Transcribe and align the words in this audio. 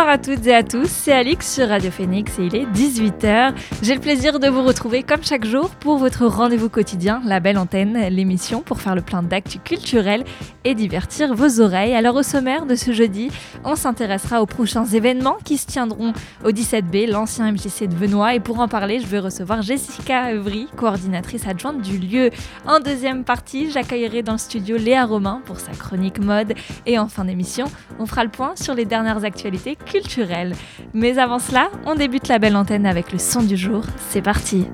Bonsoir 0.00 0.14
à 0.14 0.18
toutes 0.18 0.46
et 0.46 0.54
à 0.54 0.62
tous, 0.62 0.88
c'est 0.88 1.12
Alix 1.12 1.56
sur 1.56 1.68
Radio 1.68 1.90
Phoenix 1.90 2.38
et 2.38 2.44
il 2.46 2.56
est 2.56 2.64
18h. 2.64 3.52
J'ai 3.82 3.94
le 3.94 4.00
plaisir 4.00 4.40
de 4.40 4.48
vous 4.48 4.62
retrouver 4.62 5.02
comme 5.02 5.22
chaque 5.22 5.44
jour 5.44 5.68
pour 5.68 5.98
votre 5.98 6.24
rendez-vous 6.24 6.70
quotidien, 6.70 7.20
La 7.26 7.38
Belle 7.38 7.58
Antenne, 7.58 8.08
l'émission 8.08 8.62
pour 8.62 8.80
faire 8.80 8.94
le 8.94 9.02
plein 9.02 9.22
d'actu 9.22 9.58
culturel 9.58 10.24
et 10.64 10.74
divertir 10.74 11.34
vos 11.34 11.60
oreilles. 11.60 11.94
Alors 11.94 12.16
au 12.16 12.22
sommaire 12.22 12.64
de 12.64 12.76
ce 12.76 12.92
jeudi, 12.92 13.30
on 13.62 13.76
s'intéressera 13.76 14.40
aux 14.40 14.46
prochains 14.46 14.86
événements 14.86 15.36
qui 15.44 15.58
se 15.58 15.66
tiendront 15.66 16.14
au 16.46 16.50
17B, 16.50 17.10
l'ancien 17.10 17.52
MJC 17.52 17.86
de 17.86 17.94
Benoît. 17.94 18.34
Et 18.34 18.40
pour 18.40 18.58
en 18.60 18.68
parler, 18.68 19.00
je 19.00 19.06
vais 19.06 19.18
recevoir 19.18 19.60
Jessica 19.60 20.32
Evry, 20.32 20.66
coordinatrice 20.76 21.46
adjointe 21.46 21.82
du 21.82 21.98
lieu. 21.98 22.30
En 22.66 22.80
deuxième 22.80 23.22
partie, 23.22 23.70
j'accueillerai 23.70 24.22
dans 24.22 24.32
le 24.32 24.38
studio 24.38 24.78
Léa 24.78 25.04
Romain 25.04 25.42
pour 25.44 25.60
sa 25.60 25.72
chronique 25.72 26.20
mode. 26.20 26.54
Et 26.86 26.98
en 26.98 27.08
fin 27.08 27.26
d'émission, 27.26 27.66
on 27.98 28.06
fera 28.06 28.24
le 28.24 28.30
point 28.30 28.52
sur 28.56 28.72
les 28.72 28.86
dernières 28.86 29.24
actualités 29.24 29.76
culturelle. 29.90 30.54
Mais 30.94 31.18
avant 31.18 31.38
cela, 31.38 31.70
on 31.84 31.94
débute 31.94 32.28
la 32.28 32.38
belle 32.38 32.56
antenne 32.56 32.86
avec 32.86 33.12
le 33.12 33.18
son 33.18 33.42
du 33.42 33.56
jour. 33.56 33.82
C'est 34.10 34.22
parti. 34.22 34.66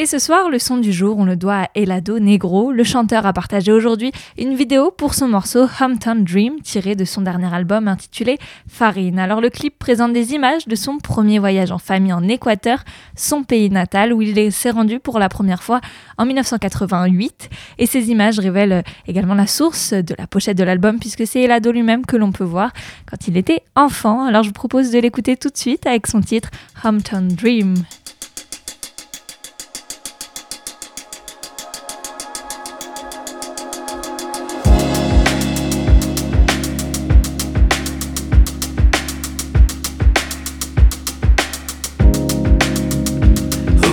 Et 0.00 0.06
ce 0.06 0.18
soir, 0.18 0.48
le 0.48 0.58
son 0.58 0.78
du 0.78 0.94
jour, 0.94 1.18
on 1.18 1.26
le 1.26 1.36
doit 1.36 1.64
à 1.64 1.68
Elado 1.74 2.18
Negro. 2.18 2.72
Le 2.72 2.84
chanteur 2.84 3.26
a 3.26 3.34
partagé 3.34 3.70
aujourd'hui 3.70 4.12
une 4.38 4.54
vidéo 4.54 4.90
pour 4.90 5.12
son 5.12 5.28
morceau 5.28 5.66
Hometown 5.78 6.24
Dream, 6.24 6.58
tiré 6.62 6.94
de 6.94 7.04
son 7.04 7.20
dernier 7.20 7.52
album 7.52 7.86
intitulé 7.86 8.38
Farine. 8.66 9.18
Alors 9.18 9.42
le 9.42 9.50
clip 9.50 9.78
présente 9.78 10.14
des 10.14 10.32
images 10.32 10.66
de 10.66 10.74
son 10.74 10.96
premier 10.96 11.38
voyage 11.38 11.70
en 11.70 11.76
famille 11.76 12.14
en 12.14 12.26
Équateur, 12.26 12.82
son 13.14 13.42
pays 13.42 13.68
natal, 13.68 14.14
où 14.14 14.22
il 14.22 14.50
s'est 14.50 14.70
rendu 14.70 15.00
pour 15.00 15.18
la 15.18 15.28
première 15.28 15.62
fois 15.62 15.82
en 16.16 16.24
1988. 16.24 17.50
Et 17.76 17.84
ces 17.84 18.08
images 18.08 18.38
révèlent 18.38 18.82
également 19.06 19.34
la 19.34 19.46
source 19.46 19.92
de 19.92 20.14
la 20.16 20.26
pochette 20.26 20.56
de 20.56 20.64
l'album, 20.64 20.98
puisque 20.98 21.26
c'est 21.26 21.42
Elado 21.42 21.72
lui-même 21.72 22.06
que 22.06 22.16
l'on 22.16 22.32
peut 22.32 22.42
voir 22.42 22.72
quand 23.04 23.28
il 23.28 23.36
était 23.36 23.64
enfant. 23.76 24.24
Alors 24.24 24.44
je 24.44 24.48
vous 24.48 24.54
propose 24.54 24.92
de 24.92 24.98
l'écouter 24.98 25.36
tout 25.36 25.50
de 25.50 25.58
suite 25.58 25.86
avec 25.86 26.06
son 26.06 26.22
titre 26.22 26.48
Hometown 26.82 27.28
Dream. 27.28 27.74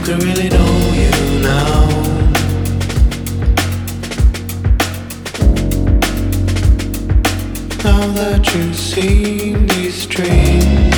Could 0.07 0.23
really 0.23 0.47
know 0.47 0.91
you 0.93 1.39
now. 1.41 1.87
Now 7.83 8.07
that 8.13 8.49
you've 8.55 8.73
seen 8.73 9.67
these 9.67 10.05
dreams. 10.05 10.95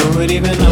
Who 0.00 0.18
would 0.18 0.30
even 0.30 0.65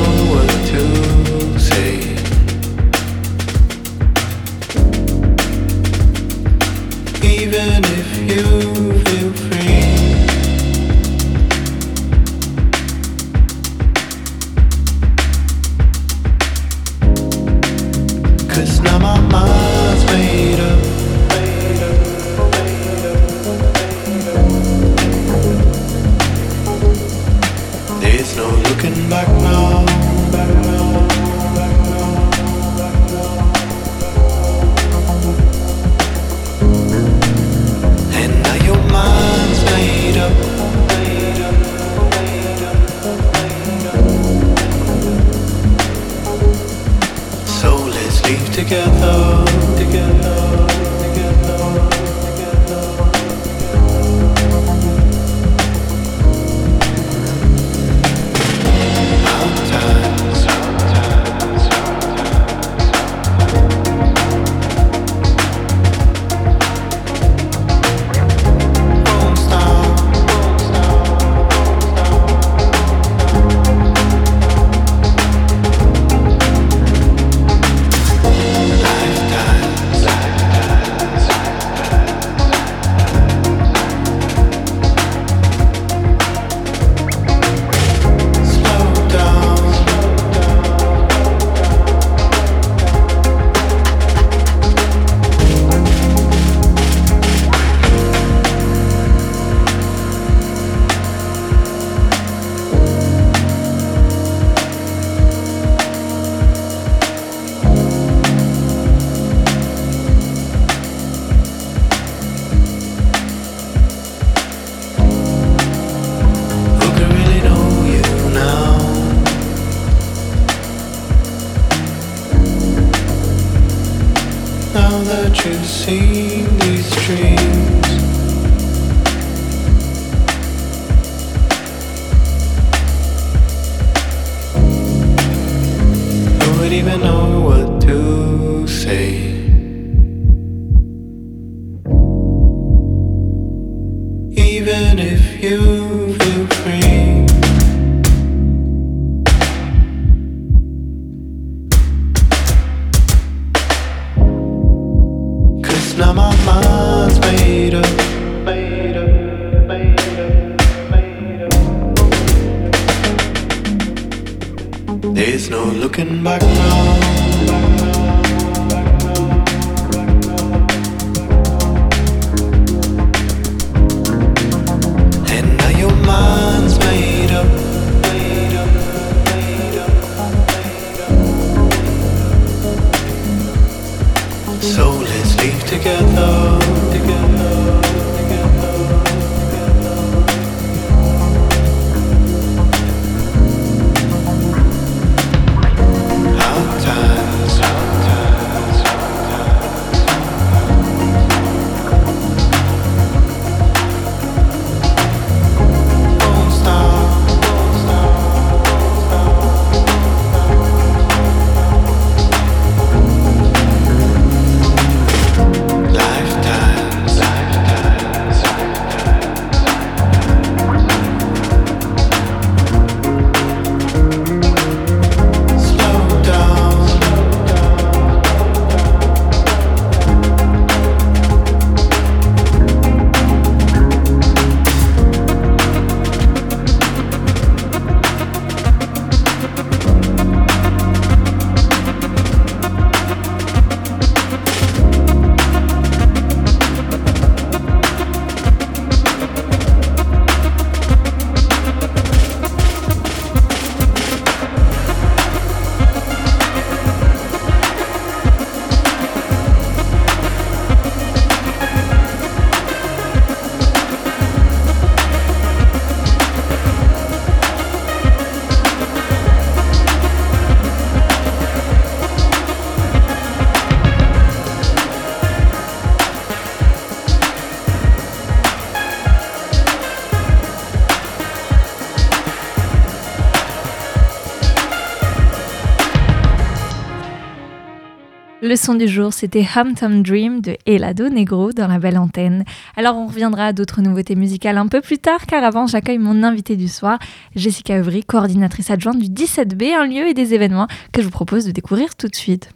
Le 288.54 288.58
son 288.58 288.74
du 288.74 288.86
jour, 288.86 289.12
c'était 289.12 289.44
Hampton 289.56 290.00
Dream 290.04 290.40
de 290.40 290.56
Elado 290.64 291.08
Negro 291.08 291.50
dans 291.50 291.66
la 291.66 291.80
belle 291.80 291.98
antenne. 291.98 292.44
Alors 292.76 292.94
on 292.96 293.08
reviendra 293.08 293.46
à 293.46 293.52
d'autres 293.52 293.82
nouveautés 293.82 294.14
musicales 294.14 294.58
un 294.58 294.68
peu 294.68 294.80
plus 294.80 294.98
tard, 294.98 295.26
car 295.26 295.42
avant 295.42 295.66
j'accueille 295.66 295.98
mon 295.98 296.22
invité 296.22 296.54
du 296.54 296.68
soir, 296.68 297.00
Jessica 297.34 297.74
Evry, 297.74 298.04
coordinatrice 298.04 298.70
adjointe 298.70 299.00
du 299.00 299.08
17B, 299.08 299.74
un 299.74 299.86
lieu 299.86 300.06
et 300.06 300.14
des 300.14 300.34
événements 300.34 300.68
que 300.92 301.00
je 301.00 301.06
vous 301.06 301.10
propose 301.10 301.44
de 301.46 301.50
découvrir 301.50 301.96
tout 301.96 302.06
de 302.06 302.14
suite. 302.14 302.50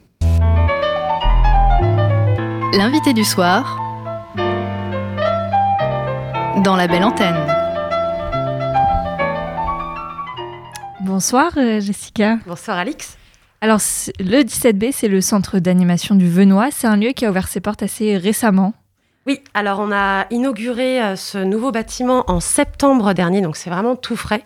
L'invité 2.75 3.13
du 3.13 3.25
soir 3.25 3.77
dans 6.63 6.77
la 6.77 6.87
belle 6.87 7.03
antenne. 7.03 7.35
Bonsoir 11.01 11.51
euh, 11.57 11.81
Jessica. 11.81 12.39
Bonsoir 12.47 12.79
Alix. 12.79 13.19
Alors 13.61 13.81
le 14.21 14.43
17B, 14.43 14.91
c'est 14.93 15.09
le 15.09 15.21
centre 15.21 15.59
d'animation 15.59 16.15
du 16.15 16.29
Venois. 16.29 16.69
C'est 16.71 16.87
un 16.87 16.97
lieu 16.97 17.11
qui 17.11 17.27
a 17.27 17.31
ouvert 17.31 17.49
ses 17.49 17.61
portes 17.61 17.83
assez 17.83 18.17
récemment. 18.17 18.73
Oui, 19.27 19.41
alors 19.53 19.81
on 19.81 19.93
a 19.93 20.27
inauguré 20.31 21.03
euh, 21.03 21.15
ce 21.15 21.37
nouveau 21.37 21.71
bâtiment 21.71 22.25
en 22.29 22.41
septembre 22.41 23.13
dernier, 23.13 23.43
donc 23.43 23.57
c'est 23.57 23.69
vraiment 23.69 23.95
tout 23.95 24.17
frais. 24.17 24.43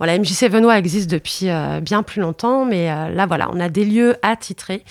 La 0.00 0.18
MJC 0.18 0.50
Venois 0.50 0.78
existe 0.78 1.08
depuis 1.08 1.48
euh, 1.48 1.78
bien 1.80 2.02
plus 2.02 2.20
longtemps, 2.20 2.64
mais 2.64 2.90
euh, 2.90 3.08
là 3.10 3.26
voilà, 3.26 3.48
on 3.52 3.60
a 3.60 3.68
des 3.68 3.84
lieux 3.84 4.16
attitrés, 4.22 4.82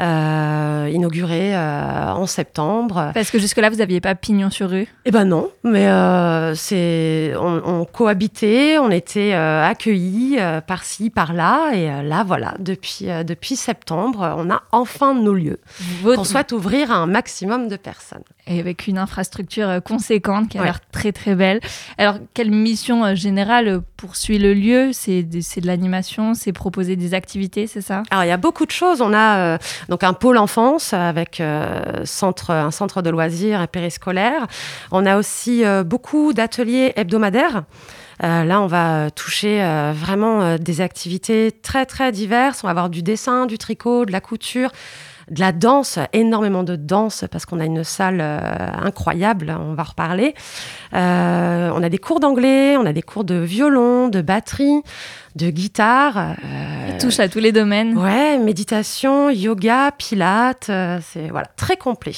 euh, 0.00 0.90
inaugurés 0.92 1.54
euh, 1.56 2.12
en 2.12 2.26
septembre. 2.26 3.12
Parce 3.14 3.30
que 3.30 3.38
jusque-là, 3.38 3.70
vous 3.70 3.76
n'aviez 3.76 4.00
pas 4.00 4.14
pignon 4.14 4.50
sur 4.50 4.70
rue? 4.70 4.88
Eh 5.04 5.10
ben 5.10 5.24
non, 5.24 5.50
mais 5.62 5.86
euh, 5.86 6.54
c'est 6.54 7.32
on, 7.40 7.62
on 7.64 7.84
cohabitait, 7.84 8.78
on 8.78 8.90
était 8.90 9.32
accueillis 9.34 10.36
par-ci, 10.66 11.10
par-là, 11.10 11.72
et 11.74 12.02
là 12.02 12.24
voilà, 12.24 12.54
depuis 12.58 13.06
depuis 13.26 13.56
septembre, 13.56 14.34
on 14.38 14.50
a 14.50 14.62
enfin 14.72 15.14
nos 15.14 15.34
lieux. 15.34 15.60
Votre- 16.02 16.20
On 16.20 16.24
souhaite 16.24 16.52
ouvrir 16.52 16.90
à 16.90 16.96
un 16.96 17.06
maximum 17.06 17.68
de 17.68 17.76
personnes. 17.76 18.22
et 18.46 18.60
avec 18.60 18.86
une 18.86 18.98
infrastructure 18.98 19.80
conséquente 19.84 20.48
qui 20.50 20.58
a 20.58 20.60
Ouais. 20.60 20.66
l'air 20.66 20.80
très 20.92 21.12
très 21.12 21.34
belle. 21.34 21.60
Alors, 21.98 22.16
quelle 22.34 22.50
mission 22.50 23.14
générale 23.14 23.80
poursuit 23.96 24.38
le 24.38 24.52
lieu? 24.54 24.90
C'est 24.92 25.22
de, 25.22 25.40
l'animation, 25.66 26.34
c'est 26.34 26.52
proposer 26.52 26.96
des 26.96 27.14
activités, 27.14 27.66
c'est 27.66 27.80
ça? 27.80 28.02
Alors 28.10 28.24
il 28.24 28.28
y 28.28 28.32
a 28.32 28.36
beaucoup 28.36 28.66
de 28.66 28.70
choses. 28.70 29.00
On 29.00 29.12
a 29.14 29.38
euh, 29.54 29.58
donc 29.88 30.04
un 30.04 30.12
pôle 30.12 30.38
enfance 30.38 30.92
avec 30.92 31.40
euh, 31.40 32.04
centre, 32.04 32.50
un 32.50 32.70
centre 32.70 33.02
de 33.02 33.10
loisirs 33.10 33.62
et 33.62 33.66
périscolaire. 33.66 34.46
On 34.90 35.06
a 35.06 35.16
aussi 35.16 35.64
euh, 35.64 35.84
beaucoup 35.84 36.32
d'ateliers 36.32 36.92
hebdomadaires. 36.96 37.64
Euh, 38.22 38.44
là, 38.44 38.60
on 38.60 38.66
va 38.66 39.10
toucher 39.10 39.60
vraiment 39.92 40.56
des 40.56 40.80
activités 40.80 41.50
très 41.50 41.84
très 41.84 42.12
diverses. 42.12 42.62
On 42.62 42.68
va 42.68 42.70
avoir 42.70 42.88
du 42.88 43.02
dessin, 43.02 43.46
du 43.46 43.58
tricot, 43.58 44.04
de 44.04 44.12
la 44.12 44.20
couture, 44.20 44.70
de 45.30 45.40
la 45.40 45.52
danse, 45.52 45.98
énormément 46.12 46.62
de 46.62 46.76
danse 46.76 47.24
parce 47.30 47.46
qu'on 47.46 47.60
a 47.60 47.64
une 47.64 47.84
salle 47.84 48.18
euh, 48.20 48.38
incroyable. 48.82 49.56
On 49.58 49.74
va 49.74 49.82
reparler. 49.84 50.34
Euh, 50.94 51.70
on 51.74 51.82
a 51.82 51.88
des 51.88 51.98
cours 51.98 52.20
d'anglais, 52.20 52.76
on 52.76 52.86
a 52.86 52.92
des 52.92 53.02
cours 53.02 53.24
de 53.24 53.36
violon, 53.36 54.08
de 54.08 54.20
batterie, 54.20 54.82
de 55.36 55.50
guitare. 55.50 56.16
euh, 56.44 56.88
Il 56.90 56.98
touche 56.98 57.20
à 57.20 57.28
tous 57.28 57.38
les 57.40 57.52
domaines. 57.52 57.96
Ouais, 57.96 58.38
méditation, 58.38 59.30
yoga, 59.30 59.90
pilates, 59.96 60.68
euh, 60.70 60.98
c'est 61.02 61.28
voilà, 61.28 61.46
très 61.56 61.76
complet. 61.76 62.12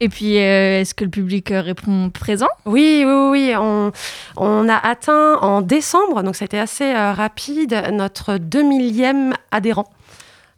Et 0.00 0.08
puis, 0.08 0.36
euh, 0.38 0.80
est-ce 0.80 0.96
que 0.96 1.04
le 1.04 1.10
public 1.10 1.50
répond 1.52 2.10
présent? 2.10 2.48
Oui, 2.66 3.04
oui, 3.06 3.28
oui, 3.30 3.54
on, 3.56 3.92
on 4.36 4.68
a 4.68 4.74
atteint 4.74 5.36
en 5.42 5.62
décembre, 5.62 6.24
donc 6.24 6.34
ça 6.34 6.42
a 6.42 6.46
été 6.46 6.58
assez 6.58 6.92
euh, 6.92 7.12
rapide, 7.12 7.80
notre 7.92 8.32
2000e 8.34 9.32
adhérent. 9.52 9.86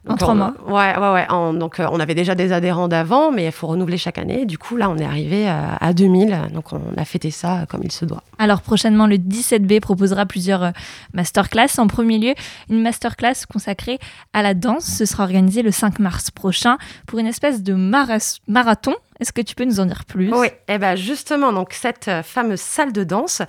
En 0.07 0.17
trois 0.17 0.35
mois. 0.35 0.55
Ouais, 0.67 0.99
ouais, 0.99 1.13
ouais. 1.15 1.27
en- 1.31 1.55
donc 1.55 1.81
euh, 1.81 1.87
on 1.91 1.99
avait 1.99 2.15
déjà 2.15 2.35
des 2.35 2.53
adhérents 2.53 2.89
d'avant, 2.89 3.33
mais 3.33 3.47
il 3.47 3.53
faut 3.53 3.67
renouveler 3.67 3.97
chaque 3.97 4.19
année. 4.19 4.45
Du 4.45 4.59
coup, 4.59 4.77
là, 4.77 4.91
on 4.91 4.97
est 4.99 5.05
arrivé 5.05 5.49
euh, 5.49 5.53
à 5.81 5.93
2000, 5.95 6.49
donc 6.53 6.73
on 6.73 6.81
a 6.97 7.05
fêté 7.05 7.31
ça 7.31 7.61
euh, 7.61 7.67
comme 7.67 7.81
il 7.85 7.91
se 7.93 8.05
doit. 8.05 8.23
Alors 8.39 8.61
prochainement, 8.61 9.07
le 9.07 9.17
17B 9.17 9.81
proposera 9.81 10.27
plusieurs 10.27 10.73
masterclass. 11.15 11.69
En 11.79 11.87
premier 11.87 12.19
lieu, 12.19 12.35
une 12.69 12.83
masterclass 12.83 13.47
consacrée 13.51 13.99
à 14.33 14.43
la 14.43 14.55
danse. 14.55 14.85
Ce 14.85 15.07
sera 15.07 15.25
organisé 15.25 15.63
le 15.63 15.71
5 15.71 15.99
mars 16.01 16.31
prochain 16.31 16.77
pour 17.07 17.19
une 17.19 17.27
espèce 17.27 17.63
de 17.63 17.75
marathon. 17.75 18.95
Est-ce 19.21 19.33
que 19.33 19.41
tu 19.41 19.55
peux 19.55 19.65
nous 19.65 19.79
en 19.79 19.87
dire 19.87 20.05
plus? 20.05 20.33
Oui, 20.35 20.49
et 20.67 20.79
ben 20.79 20.97
justement, 20.97 21.53
donc 21.53 21.73
cette 21.73 22.09
euh, 22.09 22.23
fameuse 22.25 22.61
salle 22.61 22.93
de 22.93 23.05
danse 23.05 23.43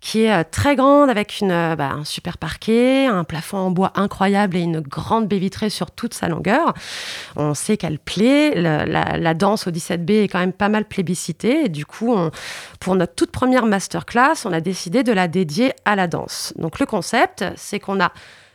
qui 0.00 0.24
est 0.24 0.32
euh, 0.32 0.44
très 0.48 0.76
grande 0.76 1.08
avec 1.08 1.40
une, 1.40 1.50
euh, 1.50 1.74
bah, 1.74 1.92
un 1.92 2.04
super 2.04 2.36
parquet, 2.36 3.06
un 3.06 3.24
plafond 3.24 3.56
en 3.56 3.70
bois 3.70 3.92
incroyable 3.94 4.58
et 4.58 4.60
une 4.60 4.80
grande 4.80 5.26
baie 5.26 5.38
vitrée 5.38 5.70
sur 5.70 5.90
toute 5.90 6.12
sa 6.12 6.28
longueur. 6.28 6.74
On 7.34 7.54
sait 7.54 7.78
qu'elle 7.78 7.98
plaît. 7.98 8.52
La, 8.56 9.34
danse 9.34 9.66
au 9.66 9.70
17B 9.70 10.24
est 10.24 10.28
quand 10.28 10.38
même 10.38 10.52
pas 10.52 10.68
mal 10.68 10.84
plébiscitée. 10.84 11.70
Du 11.70 11.86
coup, 11.86 12.14
pour 12.78 12.94
notre 12.94 13.14
toute 13.14 13.30
première 13.30 13.66
masterclass, 13.66 14.44
on 14.44 14.52
a 14.52 14.60
décidé 14.60 15.02
de 15.02 15.12
la 15.12 15.28
dédier 15.28 15.72
à 15.84 15.96
la 15.96 16.06
danse. 16.06 16.52
Donc 16.56 16.78
le 16.78 16.86
concept, 16.86 17.44
c'est 17.56 17.80
qu'on 17.80 18.00
a 18.00 18.12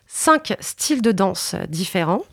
cinq 0.07 0.55
styles 0.59 1.01
de 1.01 1.11
danse 1.11 1.55
différents 1.69 2.23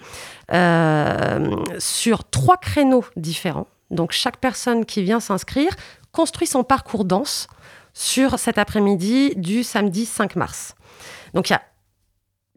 sur 1.78 2.24
trois 2.24 2.56
créneaux 2.56 3.04
différents. 3.16 3.66
Donc 3.90 4.12
chaque 4.12 4.38
personne 4.38 4.84
qui 4.84 5.02
vient 5.02 5.20
s'inscrire 5.20 5.74
construit 6.12 6.46
son 6.46 6.64
parcours 6.64 7.04
danse 7.04 7.48
sur 7.94 8.38
cet 8.38 8.58
après-midi 8.58 9.34
du 9.36 9.62
samedi 9.62 10.06
5 10.06 10.36
mars. 10.36 10.74
Donc 11.34 11.50
il 11.50 11.52
y 11.52 11.56
a 11.56 11.62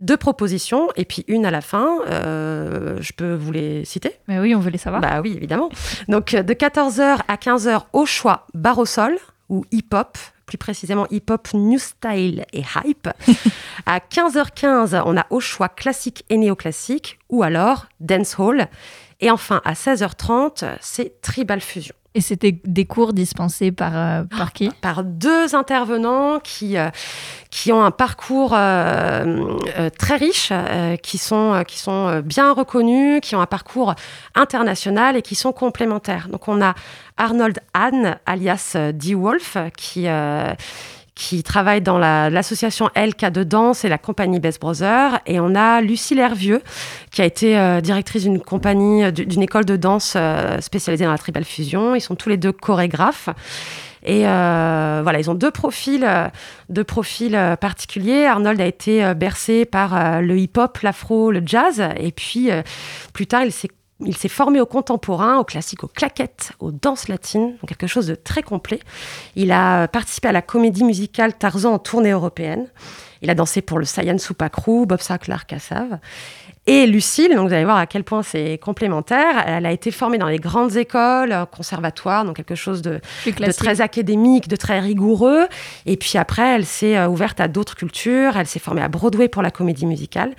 deux 0.01 0.17
propositions 0.17 0.89
et 0.95 1.05
puis 1.05 1.23
une 1.27 1.45
à 1.45 1.51
la 1.51 1.61
fin. 1.61 1.99
Euh, 2.07 2.97
je 3.01 3.13
peux 3.13 3.33
vous 3.33 3.51
les 3.51 3.85
citer? 3.85 4.17
Mais 4.27 4.39
oui, 4.39 4.55
on 4.55 4.59
veut 4.59 4.71
les 4.71 4.77
savoir. 4.77 5.01
Bah 5.01 5.21
oui, 5.21 5.33
évidemment. 5.35 5.69
Donc 6.07 6.33
euh, 6.33 6.43
de 6.43 6.53
14h 6.53 7.19
à 7.27 7.35
15h 7.35 7.83
au 7.93 8.05
choix 8.05 8.47
bar 8.53 8.79
au 8.79 8.85
sol 8.85 9.17
ou 9.49 9.63
hip-hop, 9.71 10.17
plus 10.45 10.57
précisément 10.57 11.07
hip-hop, 11.11 11.47
new 11.53 11.79
style 11.79 12.45
et 12.51 12.63
hype. 12.83 13.09
à 13.85 13.99
15h15, 13.99 15.01
on 15.05 15.17
a 15.17 15.25
au 15.29 15.39
choix 15.39 15.69
classique 15.69 16.25
et 16.29 16.37
néoclassique 16.37 17.19
ou 17.29 17.43
alors 17.43 17.85
dance 17.99 18.37
hall. 18.39 18.67
Et 19.21 19.29
enfin, 19.29 19.61
à 19.63 19.73
16h30, 19.73 20.77
c'est 20.81 21.21
tribal 21.21 21.61
fusion. 21.61 21.95
Et 22.13 22.19
c'était 22.19 22.59
des 22.65 22.85
cours 22.85 23.13
dispensés 23.13 23.71
par, 23.71 23.95
euh, 23.95 24.23
par 24.23 24.51
qui? 24.51 24.69
par 24.81 25.05
deux 25.05 25.55
intervenants 25.55 26.39
qui, 26.39 26.77
euh, 26.77 26.89
qui 27.49 27.71
ont 27.71 27.85
un 27.85 27.91
parcours 27.91 28.51
euh, 28.53 29.57
très 29.97 30.17
riche, 30.17 30.51
qui 31.01 31.17
sont, 31.17 31.63
qui 31.65 31.79
sont 31.79 32.19
bien 32.19 32.51
reconnus, 32.51 33.21
qui 33.21 33.35
ont 33.37 33.41
un 33.41 33.45
parcours 33.45 33.95
international 34.35 35.15
et 35.15 35.21
qui 35.21 35.35
sont 35.35 35.53
complémentaires. 35.53 36.27
Donc 36.27 36.49
on 36.49 36.61
a 36.61 36.73
Arnold 37.15 37.59
Hahn, 37.73 38.17
alias 38.25 38.75
D. 38.93 39.15
Wolf, 39.15 39.55
qui, 39.77 40.07
qui 41.21 41.43
travaille 41.43 41.81
dans 41.81 41.99
la- 41.99 42.31
l'association 42.31 42.89
LK 42.95 43.29
de 43.29 43.43
danse 43.43 43.85
et 43.85 43.89
la 43.89 43.99
compagnie 43.99 44.39
Best 44.39 44.59
Brothers. 44.59 45.19
Et 45.27 45.39
on 45.39 45.53
a 45.53 45.79
Lucille 45.79 46.17
Hervieux, 46.17 46.63
qui 47.11 47.21
a 47.21 47.25
été 47.25 47.59
euh, 47.59 47.79
directrice 47.79 48.23
d'une 48.23 48.41
compagnie, 48.41 49.03
euh, 49.03 49.11
d'une 49.11 49.43
école 49.43 49.65
de 49.65 49.75
danse 49.75 50.15
euh, 50.15 50.59
spécialisée 50.61 51.05
dans 51.05 51.11
la 51.11 51.19
tribal 51.19 51.45
fusion. 51.45 51.93
Ils 51.93 52.01
sont 52.01 52.15
tous 52.15 52.27
les 52.29 52.37
deux 52.37 52.51
chorégraphes. 52.51 53.29
Et 54.03 54.21
voilà, 54.23 55.19
ils 55.19 55.29
ont 55.29 55.35
deux 55.35 55.51
profils, 55.51 56.07
deux 56.69 56.83
profils 56.83 57.37
particuliers. 57.61 58.25
Arnold 58.25 58.59
a 58.59 58.65
été 58.65 59.13
bercé 59.13 59.65
par 59.65 60.23
le 60.23 60.39
hip-hop, 60.39 60.79
l'afro, 60.81 61.29
le 61.29 61.43
jazz. 61.45 61.83
Et 61.97 62.11
puis, 62.11 62.49
plus 63.13 63.27
tard, 63.27 63.43
il 63.43 63.51
s'est 63.51 63.69
il 64.05 64.17
s'est 64.17 64.27
formé 64.27 64.59
au 64.59 64.65
contemporain, 64.65 65.37
au 65.37 65.43
classique, 65.43 65.83
aux 65.83 65.87
claquettes, 65.87 66.51
aux 66.59 66.71
danses 66.71 67.07
latines, 67.07 67.51
donc 67.51 67.67
quelque 67.67 67.87
chose 67.87 68.07
de 68.07 68.15
très 68.15 68.43
complet. 68.43 68.79
Il 69.35 69.51
a 69.51 69.87
participé 69.87 70.29
à 70.29 70.31
la 70.31 70.41
comédie 70.41 70.83
musicale 70.83 71.37
Tarzan 71.37 71.73
en 71.73 71.79
tournée 71.79 72.11
européenne. 72.11 72.67
Il 73.21 73.29
a 73.29 73.35
dansé 73.35 73.61
pour 73.61 73.77
le 73.77 73.85
Saiyan 73.85 74.17
Supakru, 74.17 74.85
Bob 74.85 75.01
Sinclair 75.01 75.45
Kassav. 75.45 75.99
Et 76.67 76.85
Lucille, 76.85 77.33
donc 77.35 77.47
vous 77.47 77.53
allez 77.55 77.65
voir 77.65 77.77
à 77.77 77.87
quel 77.87 78.03
point 78.03 78.21
c'est 78.21 78.59
complémentaire. 78.59 79.43
Elle 79.47 79.65
a 79.65 79.71
été 79.71 79.89
formée 79.89 80.19
dans 80.19 80.27
les 80.27 80.37
grandes 80.37 80.75
écoles, 80.77 81.31
euh, 81.31 81.45
conservatoires, 81.45 82.23
donc 82.23 82.35
quelque 82.35 82.53
chose 82.53 82.83
de, 82.83 83.01
très 83.57 83.81
académique, 83.81 84.47
de 84.47 84.55
très 84.55 84.79
rigoureux. 84.79 85.47
Et 85.87 85.97
puis 85.97 86.19
après, 86.19 86.55
elle 86.55 86.65
s'est 86.65 86.97
euh, 86.97 87.07
ouverte 87.07 87.39
à 87.39 87.47
d'autres 87.47 87.75
cultures. 87.75 88.37
Elle 88.37 88.45
s'est 88.45 88.59
formée 88.59 88.83
à 88.83 88.89
Broadway 88.89 89.27
pour 89.27 89.41
la 89.41 89.49
comédie 89.49 89.87
musicale. 89.87 90.35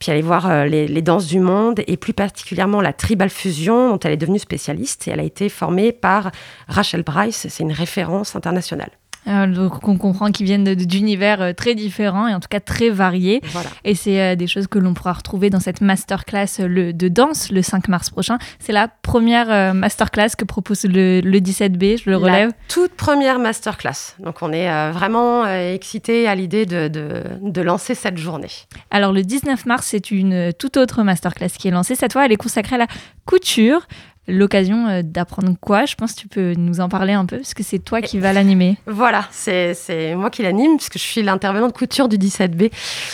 Puis 0.00 0.10
aller 0.10 0.22
voir 0.22 0.50
euh, 0.50 0.64
les, 0.64 0.88
les 0.88 1.02
danses 1.02 1.26
du 1.26 1.40
monde 1.40 1.82
et 1.86 1.98
plus 1.98 2.14
particulièrement 2.14 2.80
la 2.80 2.94
tribal 2.94 3.28
fusion 3.28 3.90
dont 3.90 3.98
elle 3.98 4.12
est 4.12 4.16
devenue 4.16 4.38
spécialiste. 4.38 5.06
Et 5.08 5.10
elle 5.10 5.20
a 5.20 5.24
été 5.24 5.50
formée 5.50 5.92
par 5.92 6.30
Rachel 6.68 7.02
Bryce. 7.02 7.48
C'est 7.50 7.62
une 7.62 7.72
référence 7.72 8.34
internationale. 8.34 8.90
Euh, 9.28 9.46
donc 9.46 9.86
on 9.88 9.96
comprend 9.96 10.30
qu'ils 10.30 10.46
viennent 10.46 10.74
d'univers 10.74 11.40
euh, 11.42 11.52
très 11.52 11.74
différents 11.74 12.28
et 12.28 12.34
en 12.34 12.40
tout 12.40 12.48
cas 12.48 12.60
très 12.60 12.90
variés. 12.90 13.40
Voilà. 13.44 13.70
Et 13.84 13.94
c'est 13.94 14.20
euh, 14.20 14.36
des 14.36 14.46
choses 14.46 14.66
que 14.66 14.78
l'on 14.78 14.94
pourra 14.94 15.12
retrouver 15.12 15.50
dans 15.50 15.60
cette 15.60 15.80
masterclass 15.80 16.46
le, 16.60 16.92
de 16.92 17.08
danse 17.08 17.50
le 17.50 17.62
5 17.62 17.88
mars 17.88 18.10
prochain. 18.10 18.38
C'est 18.58 18.72
la 18.72 18.88
première 18.88 19.50
euh, 19.50 19.72
masterclass 19.72 20.30
que 20.36 20.44
propose 20.44 20.84
le, 20.84 21.20
le 21.20 21.38
17B, 21.38 22.02
je 22.02 22.10
le 22.10 22.16
relève. 22.16 22.48
La 22.48 22.54
toute 22.68 22.92
première 22.92 23.38
masterclass. 23.38 24.14
Donc 24.20 24.42
on 24.42 24.52
est 24.52 24.66
vraiment 24.92 25.46
excités 25.46 26.28
à 26.28 26.34
l'idée 26.34 26.66
de, 26.66 26.88
de, 26.88 27.22
de 27.42 27.60
lancer 27.60 27.94
cette 27.94 28.18
journée. 28.18 28.50
Alors 28.90 29.12
le 29.12 29.22
19 29.22 29.66
mars, 29.66 29.88
c'est 29.90 30.10
une 30.10 30.52
toute 30.52 30.76
autre 30.76 31.02
masterclass 31.02 31.50
qui 31.58 31.68
est 31.68 31.70
lancée. 31.70 31.94
Cette 31.94 32.12
fois, 32.12 32.24
elle 32.24 32.32
est 32.32 32.36
consacrée 32.36 32.76
à 32.76 32.78
la 32.78 32.86
couture. 33.24 33.86
L'occasion 34.28 34.86
euh, 34.88 35.02
d'apprendre 35.02 35.54
quoi 35.60 35.86
Je 35.86 35.94
pense 35.94 36.14
que 36.14 36.20
tu 36.20 36.28
peux 36.28 36.54
nous 36.56 36.80
en 36.80 36.88
parler 36.88 37.12
un 37.12 37.26
peu, 37.26 37.38
parce 37.38 37.54
que 37.54 37.62
c'est 37.62 37.78
toi 37.78 38.02
qui 38.02 38.18
vas 38.18 38.32
l'animer. 38.32 38.76
Voilà, 38.86 39.26
c'est 39.30 40.14
moi 40.16 40.30
qui 40.30 40.42
l'anime 40.42 40.76
puisque 40.76 40.98
je 40.98 41.02
suis 41.02 41.22
l'intervenant 41.22 41.68
de 41.68 41.72
couture 41.72 42.08
du 42.08 42.18
17B. 42.18 42.70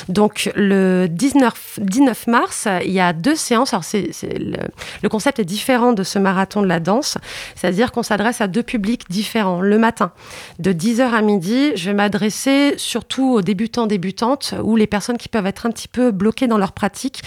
Donc 0.09 0.50
le 0.57 1.07
19, 1.09 1.81
19 1.81 2.26
mars, 2.26 2.69
il 2.85 2.92
y 2.92 3.00
a 3.00 3.12
deux 3.12 3.35
séances. 3.35 3.75
Alors 3.75 3.85
le, 3.92 4.57
le 5.02 5.09
concept 5.09 5.38
est 5.38 5.45
différent 5.45 5.92
de 5.92 6.02
ce 6.02 6.19
marathon 6.19 6.62
de 6.62 6.66
la 6.66 6.81
danse, 6.81 7.19
c'est-à-dire 7.54 7.92
qu'on 7.92 8.02
s'adresse 8.02 8.40
à 8.40 8.47
deux 8.47 8.62
publics 8.62 9.02
différents. 9.11 9.61
Le 9.61 9.78
matin, 9.78 10.12
de 10.59 10.73
10h 10.73 11.02
à 11.12 11.23
midi, 11.23 11.73
je 11.76 11.90
vais 11.90 11.95
m'adresser 11.95 12.75
surtout 12.76 13.33
aux 13.33 13.42
débutants 13.42 13.87
débutantes 13.87 14.54
ou 14.62 14.76
les 14.76 14.87
personnes 14.87 15.19
qui 15.19 15.28
peuvent 15.28 15.47
être 15.47 15.66
un 15.66 15.71
petit 15.71 15.88
peu 15.88 16.11
bloquées 16.11 16.47
dans 16.47 16.59
leur 16.59 16.73
pratique 16.73 17.23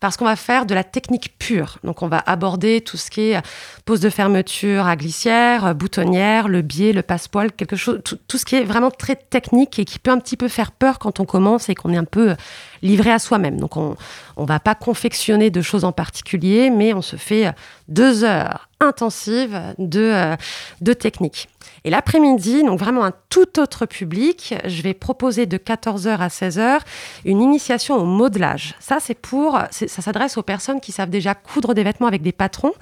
parce 0.00 0.16
qu'on 0.16 0.24
va 0.24 0.36
faire 0.36 0.66
de 0.66 0.74
la 0.74 0.82
technique 0.82 1.34
pure. 1.38 1.78
Donc 1.84 2.02
on 2.02 2.08
va 2.08 2.18
aborder 2.26 2.80
tout 2.80 2.96
ce 2.96 3.10
qui 3.10 3.30
est 3.30 3.42
pose 3.84 4.00
de 4.00 4.10
fermeture 4.10 4.86
à 4.86 4.96
glissière, 4.96 5.74
boutonnière, 5.74 6.48
le 6.48 6.62
biais, 6.62 6.92
le 6.92 7.02
passepoil, 7.02 7.52
quelque 7.52 7.76
chose, 7.76 8.00
tout, 8.04 8.18
tout 8.26 8.38
ce 8.38 8.44
qui 8.44 8.56
est 8.56 8.64
vraiment 8.64 8.90
très 8.90 9.16
technique 9.16 9.78
et 9.78 9.84
qui 9.84 9.98
peut 9.98 10.10
un 10.10 10.18
petit 10.18 10.36
peu 10.36 10.48
faire 10.48 10.72
peur 10.72 10.98
quand 10.98 11.20
on 11.20 11.24
commence 11.24 11.68
et 11.68 11.74
qu'on 11.74 11.92
est 11.92 11.98
un 11.98 12.04
peu 12.04 12.34
livré 12.82 13.12
à 13.12 13.18
soi-même. 13.18 13.60
Donc 13.60 13.76
on 13.76 13.96
on 14.36 14.46
va 14.46 14.58
pas 14.58 14.74
confectionner 14.74 15.50
de 15.50 15.60
choses 15.60 15.84
en 15.84 15.92
particulier, 15.92 16.70
mais 16.70 16.94
on 16.94 17.02
se 17.02 17.16
fait 17.16 17.52
deux 17.88 18.24
heures 18.24 18.69
intensives 18.80 19.60
de, 19.78 20.00
euh, 20.00 20.36
de 20.80 20.92
technique. 20.92 21.48
Et 21.84 21.90
l'après-midi, 21.90 22.62
donc 22.62 22.78
vraiment 22.78 23.04
un 23.04 23.12
tout 23.30 23.58
autre 23.58 23.86
public, 23.86 24.54
je 24.66 24.82
vais 24.82 24.92
proposer 24.92 25.46
de 25.46 25.56
14h 25.56 26.18
à 26.18 26.28
16h 26.28 26.80
une 27.24 27.40
initiation 27.40 27.96
au 27.96 28.04
modelage. 28.04 28.74
Ça, 28.80 28.98
c'est 29.00 29.14
pour, 29.14 29.58
ça 29.70 30.02
s'adresse 30.02 30.36
aux 30.36 30.42
personnes 30.42 30.80
qui 30.80 30.92
savent 30.92 31.10
déjà 31.10 31.34
coudre 31.34 31.74
des 31.74 31.82
vêtements 31.82 32.06
avec 32.06 32.22
des 32.22 32.32
patrons, 32.32 32.72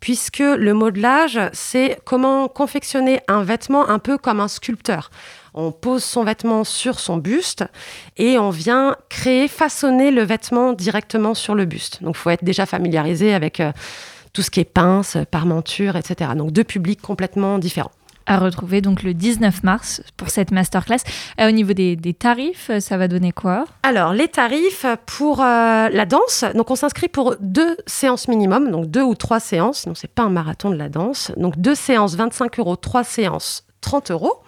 puisque 0.00 0.40
le 0.40 0.74
modelage, 0.74 1.40
c'est 1.52 1.98
comment 2.04 2.48
confectionner 2.48 3.20
un 3.28 3.42
vêtement 3.42 3.88
un 3.88 3.98
peu 3.98 4.18
comme 4.18 4.40
un 4.40 4.48
sculpteur. 4.48 5.10
On 5.54 5.70
pose 5.70 6.02
son 6.02 6.24
vêtement 6.24 6.64
sur 6.64 6.98
son 6.98 7.16
buste 7.16 7.64
et 8.16 8.38
on 8.38 8.50
vient 8.50 8.96
créer, 9.08 9.46
façonner 9.46 10.10
le 10.10 10.22
vêtement 10.22 10.72
directement 10.72 11.32
sur 11.32 11.54
le 11.54 11.64
buste. 11.64 12.02
Donc, 12.02 12.16
il 12.16 12.18
faut 12.18 12.30
être 12.30 12.44
déjà 12.44 12.66
familiarisé 12.66 13.32
avec 13.32 13.60
euh, 13.60 13.70
tout 14.34 14.42
ce 14.42 14.50
qui 14.50 14.60
est 14.60 14.64
pince, 14.64 15.16
parmenture, 15.30 15.96
etc. 15.96 16.32
Donc, 16.36 16.52
deux 16.52 16.64
publics 16.64 17.00
complètement 17.00 17.58
différents. 17.58 17.92
À 18.26 18.38
retrouver 18.38 18.80
donc 18.80 19.02
le 19.02 19.12
19 19.12 19.64
mars 19.64 20.02
pour 20.16 20.30
cette 20.30 20.50
masterclass. 20.50 21.00
Euh, 21.40 21.48
au 21.48 21.50
niveau 21.50 21.74
des, 21.74 21.94
des 21.94 22.14
tarifs, 22.14 22.70
euh, 22.70 22.80
ça 22.80 22.96
va 22.96 23.06
donner 23.06 23.32
quoi? 23.32 23.66
Alors, 23.82 24.14
les 24.14 24.28
tarifs 24.28 24.86
pour 25.04 25.42
euh, 25.42 25.90
la 25.90 26.06
danse, 26.06 26.44
donc 26.54 26.70
on 26.70 26.74
s'inscrit 26.74 27.08
pour 27.08 27.36
deux 27.40 27.76
séances 27.86 28.26
minimum, 28.26 28.70
donc 28.70 28.86
deux 28.86 29.02
ou 29.02 29.14
trois 29.14 29.40
séances, 29.40 29.84
donc 29.84 29.98
c'est 29.98 30.10
pas 30.10 30.22
un 30.22 30.30
marathon 30.30 30.70
de 30.70 30.76
la 30.76 30.88
danse. 30.88 31.32
Donc 31.36 31.58
deux 31.58 31.74
séances, 31.74 32.14
25 32.16 32.58
euros, 32.60 32.76
trois 32.76 33.04
séances, 33.04 33.66
30 33.82 34.10
euros. 34.10 34.40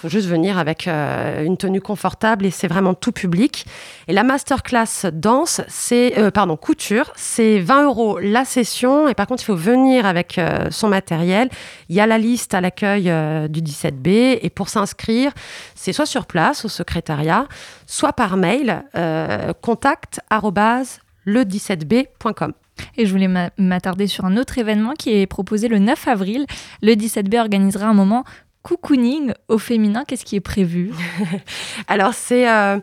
Faut 0.00 0.08
juste 0.08 0.28
venir 0.28 0.56
avec 0.56 0.88
euh, 0.88 1.44
une 1.44 1.58
tenue 1.58 1.82
confortable 1.82 2.46
et 2.46 2.50
c'est 2.50 2.68
vraiment 2.68 2.94
tout 2.94 3.12
public. 3.12 3.66
Et 4.08 4.14
la 4.14 4.22
masterclass 4.22 5.10
danse, 5.12 5.60
c'est, 5.68 6.18
euh, 6.18 6.30
pardon, 6.30 6.56
couture, 6.56 7.12
c'est 7.16 7.58
20 7.58 7.84
euros 7.84 8.18
la 8.18 8.46
session. 8.46 9.08
Et 9.08 9.14
par 9.14 9.26
contre, 9.26 9.42
il 9.42 9.46
faut 9.46 9.54
venir 9.56 10.06
avec 10.06 10.38
euh, 10.38 10.70
son 10.70 10.88
matériel. 10.88 11.50
Il 11.90 11.96
y 11.96 12.00
a 12.00 12.06
la 12.06 12.16
liste 12.16 12.54
à 12.54 12.62
l'accueil 12.62 13.12
du 13.50 13.60
17B. 13.60 14.38
Et 14.40 14.48
pour 14.48 14.70
s'inscrire, 14.70 15.32
c'est 15.74 15.92
soit 15.92 16.06
sur 16.06 16.24
place 16.24 16.64
au 16.64 16.68
secrétariat, 16.68 17.46
soit 17.86 18.14
par 18.14 18.38
mail, 18.38 18.82
contact 19.60 20.20
arobase 20.30 21.00
le17b.com. 21.26 22.52
Et 22.96 23.04
je 23.04 23.12
voulais 23.12 23.28
m'a- 23.28 23.50
m'attarder 23.58 24.06
sur 24.06 24.24
un 24.24 24.38
autre 24.38 24.56
événement 24.56 24.94
qui 24.98 25.10
est 25.10 25.26
proposé 25.26 25.68
le 25.68 25.78
9 25.78 26.08
avril. 26.08 26.46
Le 26.82 26.94
17B 26.94 27.38
organisera 27.38 27.86
un 27.88 27.92
moment 27.94 28.24
cocooning 28.62 29.32
au 29.48 29.58
féminin. 29.58 30.04
Qu'est-ce 30.06 30.24
qui 30.24 30.36
est 30.36 30.40
prévu 30.40 30.92
Alors, 31.88 32.12
c'est 32.14 32.48
euh, 32.48 32.78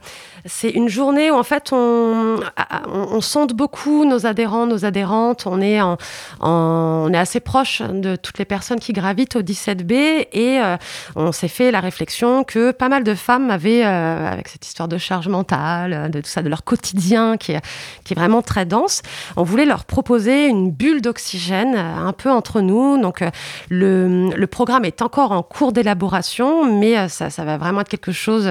c'est 0.46 0.70
une 0.70 0.88
journée 0.88 1.30
où, 1.30 1.36
en 1.36 1.44
fait, 1.44 1.72
on, 1.72 2.40
on, 2.88 3.00
on 3.12 3.22
sonde 3.22 3.54
beaucoup 3.54 4.06
nos 4.06 4.26
adhérents, 4.26 4.66
nos 4.66 4.86
adhérentes. 4.86 5.46
On 5.46 5.62
est, 5.62 5.82
en, 5.82 5.98
on 6.40 7.10
est 7.14 7.18
assez 7.18 7.40
proche 7.40 7.82
de 7.82 8.16
toutes 8.16 8.40
les 8.40 8.46
personnes 8.46 8.80
qui 8.80 8.94
gravitent 8.94 9.36
au 9.36 9.42
17B 9.42 9.94
et 10.32 10.60
euh, 10.60 10.78
on 11.16 11.32
s'est 11.32 11.48
fait 11.48 11.70
la 11.72 11.80
réflexion 11.80 12.44
que 12.44 12.72
pas 12.72 12.90
mal 12.90 13.04
de 13.04 13.14
femmes 13.14 13.52
avaient, 13.52 13.86
euh, 13.86 14.28
avec 14.28 14.48
cette 14.48 14.66
histoire 14.66 14.88
de 14.88 14.98
charge 14.98 15.28
mentale, 15.28 16.10
de 16.10 16.22
tout 16.22 16.30
ça, 16.30 16.42
de 16.42 16.50
leur 16.50 16.64
quotidien 16.64 17.38
qui 17.38 17.52
est, 17.52 17.62
qui 18.04 18.14
est 18.14 18.18
vraiment 18.18 18.42
très 18.42 18.66
dense, 18.66 19.02
on 19.36 19.44
voulait 19.44 19.66
leur 19.66 19.86
proposer 19.86 20.48
une 20.48 20.72
bulle 20.72 21.02
d'oxygène 21.02 21.76
un 21.76 22.14
peu 22.14 22.32
entre 22.32 22.62
nous. 22.62 23.00
Donc, 23.00 23.24
le, 23.70 24.30
le 24.30 24.48
programme 24.48 24.86
est 24.86 25.02
encore 25.02 25.32
en 25.32 25.44
cours 25.44 25.67
cours 25.68 25.74
d'élaboration, 25.74 26.80
mais 26.80 27.10
ça, 27.10 27.30
ça, 27.30 27.44
va 27.44 27.58
vraiment 27.58 27.82
être 27.82 27.90
quelque 27.90 28.14
chose 28.14 28.50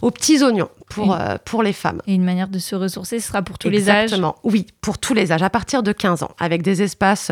aux 0.00 0.10
petits 0.10 0.42
oignons 0.42 0.70
pour, 0.88 1.18
pour 1.44 1.62
les 1.62 1.74
femmes. 1.74 2.00
Et 2.06 2.14
une 2.14 2.24
manière 2.24 2.48
de 2.48 2.58
se 2.58 2.74
ressourcer, 2.74 3.20
ce 3.20 3.28
sera 3.28 3.42
pour 3.42 3.58
tous 3.58 3.68
les 3.68 3.90
âges? 3.90 4.04
Exactement, 4.04 4.36
oui, 4.42 4.66
pour 4.80 4.96
tous 4.98 5.12
les 5.12 5.32
âges, 5.32 5.42
à 5.42 5.50
partir 5.50 5.82
de 5.82 5.92
15 5.92 6.22
ans, 6.22 6.30
avec 6.38 6.62
des 6.62 6.80
espaces 6.80 7.30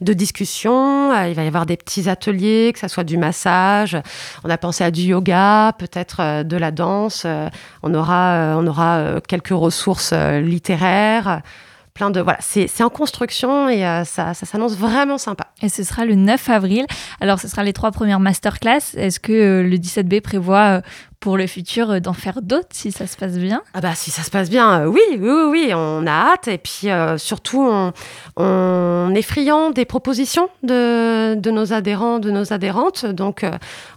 de 0.00 0.12
discussion. 0.12 1.14
Il 1.26 1.34
va 1.34 1.44
y 1.44 1.46
avoir 1.46 1.66
des 1.66 1.76
petits 1.76 2.08
ateliers, 2.08 2.72
que 2.72 2.80
ce 2.80 2.88
soit 2.88 3.04
du 3.04 3.18
massage. 3.18 3.96
On 4.42 4.50
a 4.50 4.58
pensé 4.58 4.82
à 4.82 4.90
du 4.90 5.02
yoga, 5.02 5.72
peut-être 5.78 6.42
de 6.42 6.56
la 6.56 6.72
danse. 6.72 7.24
On 7.82 7.94
aura, 7.94 8.56
on 8.58 8.66
aura 8.66 9.20
quelques 9.28 9.50
ressources 9.50 10.12
littéraires 10.12 11.42
plein 11.96 12.10
de 12.10 12.20
voilà, 12.20 12.38
c'est 12.40 12.82
en 12.82 12.90
construction 12.90 13.68
et 13.68 13.84
euh, 13.86 14.04
ça, 14.04 14.34
ça 14.34 14.46
s'annonce 14.46 14.76
vraiment 14.76 15.16
sympa. 15.16 15.46
Et 15.62 15.70
ce 15.70 15.82
sera 15.82 16.04
le 16.04 16.14
9 16.14 16.50
avril. 16.50 16.86
Alors 17.20 17.40
ce 17.40 17.48
sera 17.48 17.64
les 17.64 17.72
trois 17.72 17.90
premières 17.90 18.20
masterclass. 18.20 18.94
Est-ce 18.96 19.18
que 19.18 19.32
euh, 19.32 19.62
le 19.62 19.76
17B 19.76 20.20
prévoit 20.20 20.78
euh, 20.78 20.80
pour 21.26 21.36
le 21.36 21.48
futur 21.48 21.90
euh, 21.90 21.98
d'en 21.98 22.12
faire 22.12 22.40
d'autres 22.40 22.68
si 22.70 22.92
ça 22.92 23.08
se 23.08 23.16
passe 23.16 23.36
bien 23.36 23.64
Ah 23.74 23.80
bah 23.80 23.96
si 23.96 24.12
ça 24.12 24.22
se 24.22 24.30
passe 24.30 24.48
bien, 24.48 24.82
euh, 24.82 24.86
oui, 24.86 25.00
oui, 25.18 25.42
oui, 25.50 25.72
on 25.74 26.06
a 26.06 26.12
hâte. 26.12 26.46
Et 26.46 26.56
puis 26.56 26.88
euh, 26.88 27.18
surtout, 27.18 27.68
on, 28.36 29.12
est 29.12 29.22
friand 29.22 29.70
des 29.70 29.86
propositions 29.86 30.48
de, 30.62 31.34
de, 31.34 31.50
nos 31.50 31.72
adhérents, 31.72 32.20
de 32.20 32.30
nos 32.30 32.52
adhérentes. 32.52 33.06
Donc 33.06 33.44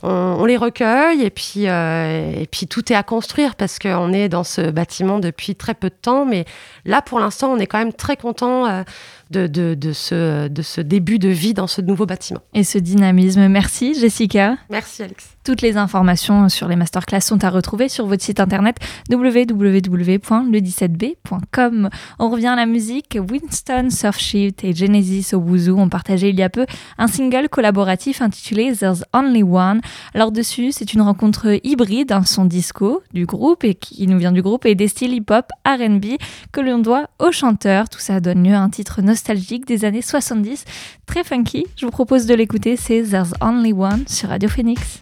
on, 0.02 0.10
on, 0.40 0.46
les 0.46 0.58
recueille 0.58 1.22
et 1.22 1.30
puis, 1.30 1.66
et 1.66 2.48
puis 2.50 2.66
tout 2.66 2.92
est 2.92 2.96
à 2.96 3.04
construire 3.04 3.56
parce 3.56 3.78
qu'on 3.78 4.12
est 4.12 4.28
dans 4.28 4.44
ce 4.44 4.72
bâtiment 4.72 5.20
depuis 5.20 5.56
très 5.56 5.76
peu 5.76 5.90
de 5.90 5.96
temps. 6.02 6.26
Mais 6.26 6.46
là, 6.86 7.04
pour 7.04 7.20
l'instant, 7.20 7.52
on 7.52 7.60
est 7.60 7.68
quand 7.68 7.78
même 7.78 7.94
très 7.94 8.18
content 8.18 8.84
de, 9.30 9.48
de, 9.48 9.76
de, 9.76 9.94
ce, 9.94 10.48
de 10.48 10.62
ce 10.62 10.82
début 10.82 11.20
de 11.20 11.30
vie 11.30 11.54
dans 11.54 11.68
ce 11.68 11.82
nouveau 11.82 12.06
bâtiment. 12.06 12.40
Et 12.54 12.64
ce 12.64 12.78
dynamisme. 12.78 13.48
Merci 13.48 13.94
Jessica. 13.94 14.58
Merci 14.70 15.04
Alex. 15.04 15.36
Toutes 15.44 15.62
les 15.62 15.78
informations 15.78 16.50
sur 16.50 16.68
les 16.68 16.76
masterclass 16.76 17.22
sont 17.22 17.44
à 17.44 17.50
retrouver 17.50 17.90
sur 17.90 18.06
votre 18.06 18.24
site 18.24 18.40
internet 18.40 18.78
www.le17b.com. 19.10 21.90
On 22.20 22.30
revient 22.30 22.48
à 22.48 22.56
la 22.56 22.66
musique. 22.66 23.18
Winston 23.20 23.90
Surfshift 23.90 24.64
et 24.64 24.74
Genesis 24.74 25.34
Obuzu 25.34 25.72
ont 25.72 25.90
partagé 25.90 26.30
il 26.30 26.36
y 26.36 26.44
a 26.44 26.50
peu 26.50 26.66
un 26.98 27.08
single 27.08 27.50
collaboratif 27.50 28.22
intitulé 28.22 28.74
There's 28.74 29.04
Only 29.14 29.44
One. 29.44 29.82
Alors 30.14 30.32
dessus, 30.32 30.72
c'est 30.72 30.94
une 30.94 31.02
rencontre 31.02 31.60
hybride, 31.64 32.12
un 32.12 32.24
son 32.24 32.46
disco 32.46 33.02
du 33.14 33.26
groupe 33.26 33.64
et 33.64 33.76
qui 33.76 34.08
nous 34.08 34.18
vient 34.18 34.32
du 34.32 34.42
groupe 34.42 34.66
et 34.66 34.76
des 34.76 34.88
styles 34.88 35.14
hip-hop, 35.14 35.46
R&B 35.66 36.06
que 36.52 36.62
l'on 36.62 36.80
doit 36.80 37.10
aux 37.20 37.32
chanteurs. 37.32 37.90
Tout 37.90 38.00
ça 38.00 38.20
donne 38.20 38.48
lieu 38.48 38.54
à 38.54 38.62
un 38.62 38.70
titre 38.70 39.02
nostalgique 39.02 39.19
des 39.66 39.86
années 39.86 40.02
70, 40.02 40.66
très 41.06 41.24
funky. 41.24 41.66
Je 41.76 41.86
vous 41.86 41.92
propose 41.92 42.26
de 42.26 42.34
l'écouter, 42.34 42.76
c'est 42.76 43.04
There's 43.04 43.34
Only 43.42 43.74
One 43.74 44.08
sur 44.08 44.30
Radio 44.30 44.50
Phoenix. 44.50 45.02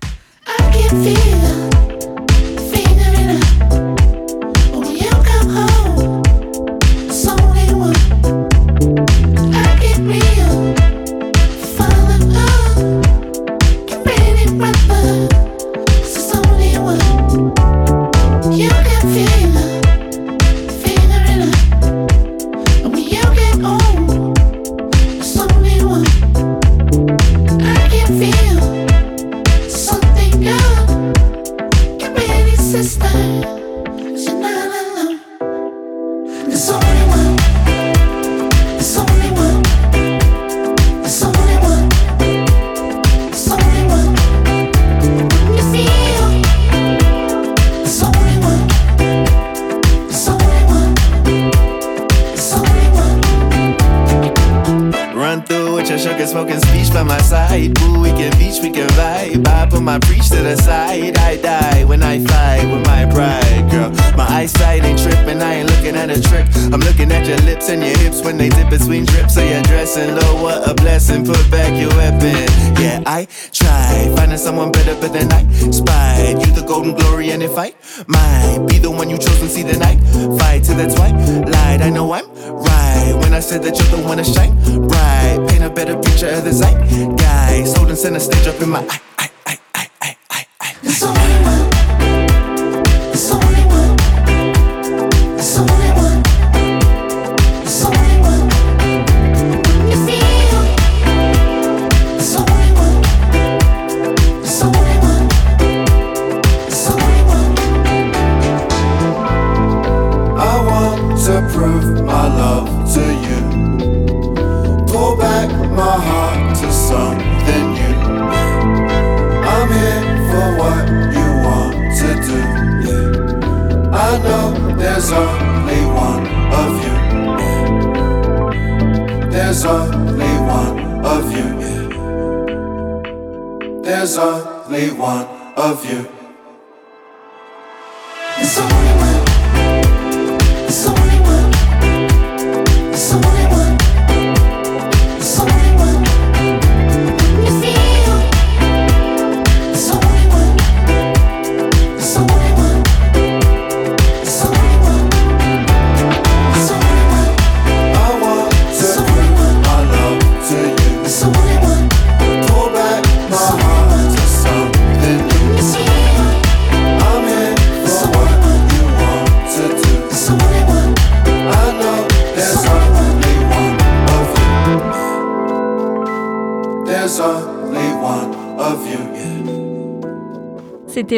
hips 67.67 67.69
and 67.69 67.83
your 67.83 67.97
hips 68.03 68.21
when 68.23 68.37
they 68.37 68.49
dip 68.49 68.69
between 68.69 69.05
drips 69.05 69.35
so 69.35 69.41
you 69.41 69.61
dress 69.63 69.95
dressing 69.95 70.15
low. 70.15 70.21
Oh, 70.23 70.43
what 70.43 70.69
a 70.69 70.73
blessing. 70.73 71.25
Put 71.25 71.49
back 71.51 71.79
your 71.79 71.89
weapon. 71.89 72.47
Yeah, 72.81 73.03
I 73.05 73.27
try 73.51 74.13
finding 74.15 74.37
someone 74.37 74.71
better, 74.71 74.95
but 74.99 75.13
then 75.13 75.31
I 75.31 75.43
spied 75.71 76.45
you 76.45 76.53
the 76.53 76.63
golden 76.65 76.93
glory. 76.93 77.31
And 77.31 77.43
if 77.43 77.57
I 77.57 77.73
might 78.07 78.65
be 78.67 78.79
the 78.79 78.91
one 78.91 79.09
you 79.09 79.17
chose 79.17 79.41
and 79.41 79.49
see 79.49 79.63
the 79.63 79.77
night, 79.77 79.99
fight 80.39 80.63
to 80.65 80.73
the 80.73 80.87
twilight. 80.93 81.81
I 81.81 81.89
know 81.89 82.11
I'm 82.11 82.27
right 82.33 83.13
when 83.21 83.33
I 83.33 83.39
said 83.39 83.63
that 83.63 83.77
you're 83.77 83.99
the 83.99 84.07
one 84.07 84.17
to 84.17 84.23
shine 84.23 84.55
bright. 84.87 85.45
Paint 85.49 85.63
a 85.63 85.69
better 85.69 85.95
picture 85.95 86.29
of 86.29 86.43
the 86.43 86.51
zeitgeist. 86.51 87.77
Holding 87.77 88.15
a 88.15 88.19
stage 88.19 88.47
up 88.47 88.61
in 88.61 88.69
my 88.69 88.85
eye. 88.87 89.06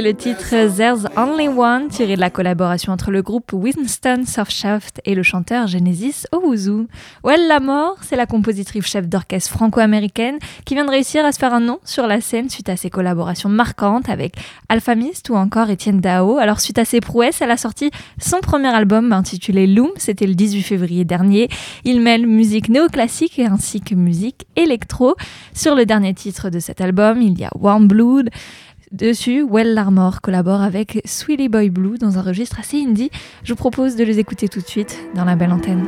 Le 0.09 0.15
titre 0.15 0.49
There's 0.75 1.05
Only 1.15 1.49
One, 1.49 1.89
tiré 1.89 2.15
de 2.15 2.19
la 2.19 2.31
collaboration 2.31 2.91
entre 2.91 3.11
le 3.11 3.21
groupe 3.21 3.53
Winston 3.53 4.23
Surfshaft 4.25 5.01
et 5.05 5.13
le 5.13 5.21
chanteur 5.21 5.67
Genesis 5.67 6.25
Owuzu. 6.31 6.87
Well 7.23 7.47
La 7.47 7.59
Mort, 7.59 7.97
c'est 8.01 8.15
la 8.15 8.25
compositrice 8.25 8.87
chef 8.87 9.07
d'orchestre 9.07 9.51
franco-américaine 9.51 10.39
qui 10.65 10.73
vient 10.73 10.85
de 10.85 10.89
réussir 10.89 11.23
à 11.25 11.31
se 11.31 11.37
faire 11.37 11.53
un 11.53 11.59
nom 11.59 11.77
sur 11.85 12.07
la 12.07 12.21
scène 12.21 12.49
suite 12.49 12.69
à 12.69 12.75
ses 12.75 12.89
collaborations 12.89 13.49
marquantes 13.49 14.09
avec 14.09 14.33
Alpha 14.67 14.95
Mist 14.95 15.29
ou 15.29 15.35
encore 15.35 15.69
Étienne 15.69 15.99
Dao. 15.99 16.39
Alors 16.39 16.59
suite 16.59 16.79
à 16.79 16.85
ses 16.85 17.01
prouesses, 17.01 17.43
elle 17.43 17.51
a 17.51 17.57
sorti 17.57 17.91
son 18.19 18.39
premier 18.39 18.73
album 18.73 19.13
intitulé 19.13 19.67
Loom, 19.67 19.91
c'était 19.97 20.25
le 20.25 20.33
18 20.33 20.63
février 20.63 21.05
dernier. 21.05 21.49
Il 21.83 22.01
mêle 22.01 22.25
musique 22.25 22.69
néoclassique 22.69 23.37
ainsi 23.37 23.79
que 23.79 23.93
musique 23.93 24.47
électro. 24.55 25.15
Sur 25.53 25.75
le 25.75 25.85
dernier 25.85 26.15
titre 26.15 26.49
de 26.49 26.57
cet 26.57 26.81
album, 26.81 27.21
il 27.21 27.37
y 27.39 27.43
a 27.43 27.51
Warm 27.53 27.87
Blood. 27.87 28.31
Dessus, 28.91 29.43
Well 29.43 29.75
Larmor 29.75 30.19
collabore 30.19 30.61
avec 30.61 31.01
Sweetie 31.05 31.47
Boy 31.47 31.69
Blue 31.69 31.99
dans 31.99 32.17
un 32.17 32.23
registre 32.23 32.59
assez 32.59 32.81
indie. 32.81 33.11
Je 33.43 33.53
vous 33.53 33.57
propose 33.57 33.95
de 33.95 34.03
les 34.03 34.17
écouter 34.17 34.47
tout 34.47 34.61
de 34.61 34.67
suite 34.67 34.97
dans 35.13 35.25
la 35.25 35.35
belle 35.35 35.51
antenne. 35.51 35.85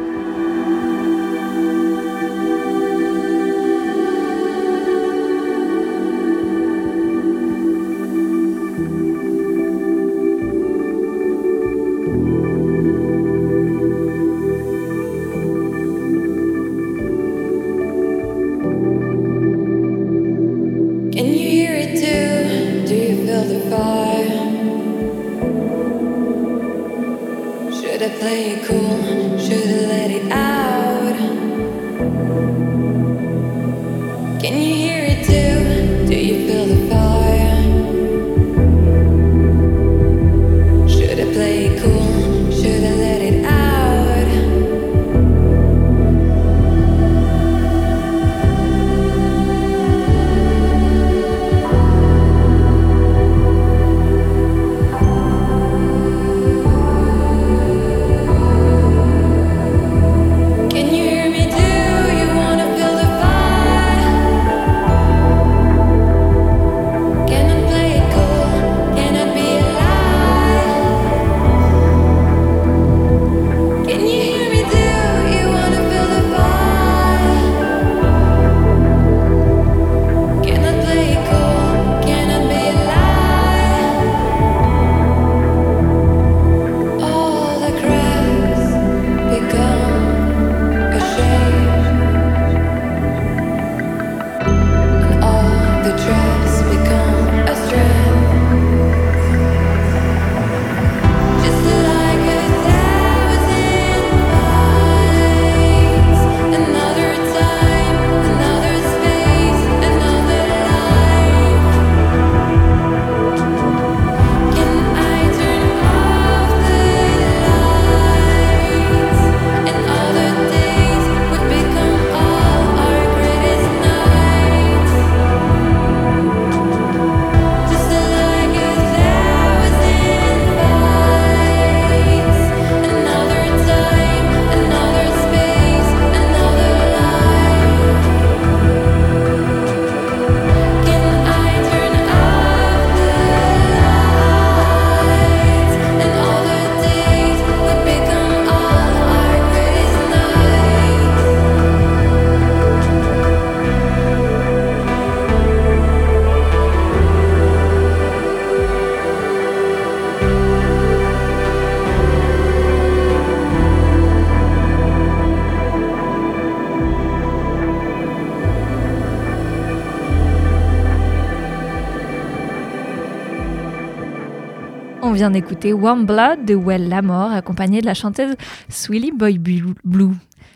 On 175.11 175.13
vient 175.13 175.29
d'écouter 175.29 175.73
Warm 175.73 176.05
Blood 176.05 176.45
de 176.45 176.55
Well 176.55 176.87
Lamore, 176.87 177.33
accompagné 177.33 177.81
de 177.81 177.85
la 177.85 177.93
chanteuse 177.93 178.33
Swilly 178.69 179.11
Boy 179.11 179.39
Blue. 179.39 180.13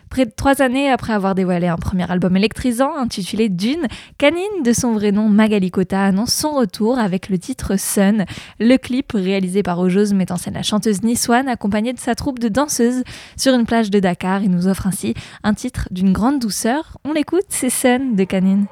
Près 0.10 0.26
de 0.26 0.32
trois 0.34 0.62
années 0.62 0.90
après 0.90 1.12
avoir 1.12 1.36
dévoilé 1.36 1.68
un 1.68 1.76
premier 1.76 2.10
album 2.10 2.38
électrisant 2.38 2.96
intitulé 2.96 3.50
Dune, 3.50 3.86
Canine, 4.18 4.64
de 4.64 4.72
son 4.72 4.94
vrai 4.94 5.12
nom 5.12 5.28
Magali 5.28 5.72
Kota, 5.72 6.06
annonce 6.06 6.32
son 6.32 6.52
retour 6.52 6.98
avec 6.98 7.28
le 7.28 7.38
titre 7.38 7.78
Sun. 7.78 8.24
Le 8.62 8.78
clip, 8.78 9.12
réalisé 9.14 9.62
par 9.62 9.78
Ojose, 9.78 10.14
met 10.14 10.32
en 10.32 10.38
scène 10.38 10.54
la 10.54 10.64
chanteuse 10.64 11.04
niçoine 11.04 11.50
accompagnée 11.50 11.92
de 11.92 12.00
sa 12.00 12.16
troupe 12.16 12.40
de 12.40 12.48
danseuses 12.48 13.04
sur 13.36 13.54
une 13.54 13.66
plage 13.66 13.92
de 13.92 14.00
Dakar 14.00 14.42
et 14.42 14.48
nous 14.48 14.70
offre 14.70 14.88
ainsi 14.88 15.16
un 15.44 15.54
titre 15.54 15.90
d'une 15.92 16.14
grande 16.14 16.40
douceur. 16.40 16.98
On 17.04 17.12
l'écoute, 17.12 17.44
c'est 17.50 17.70
Sun 17.70 18.16
de 18.16 18.24
Canine. 18.24 18.68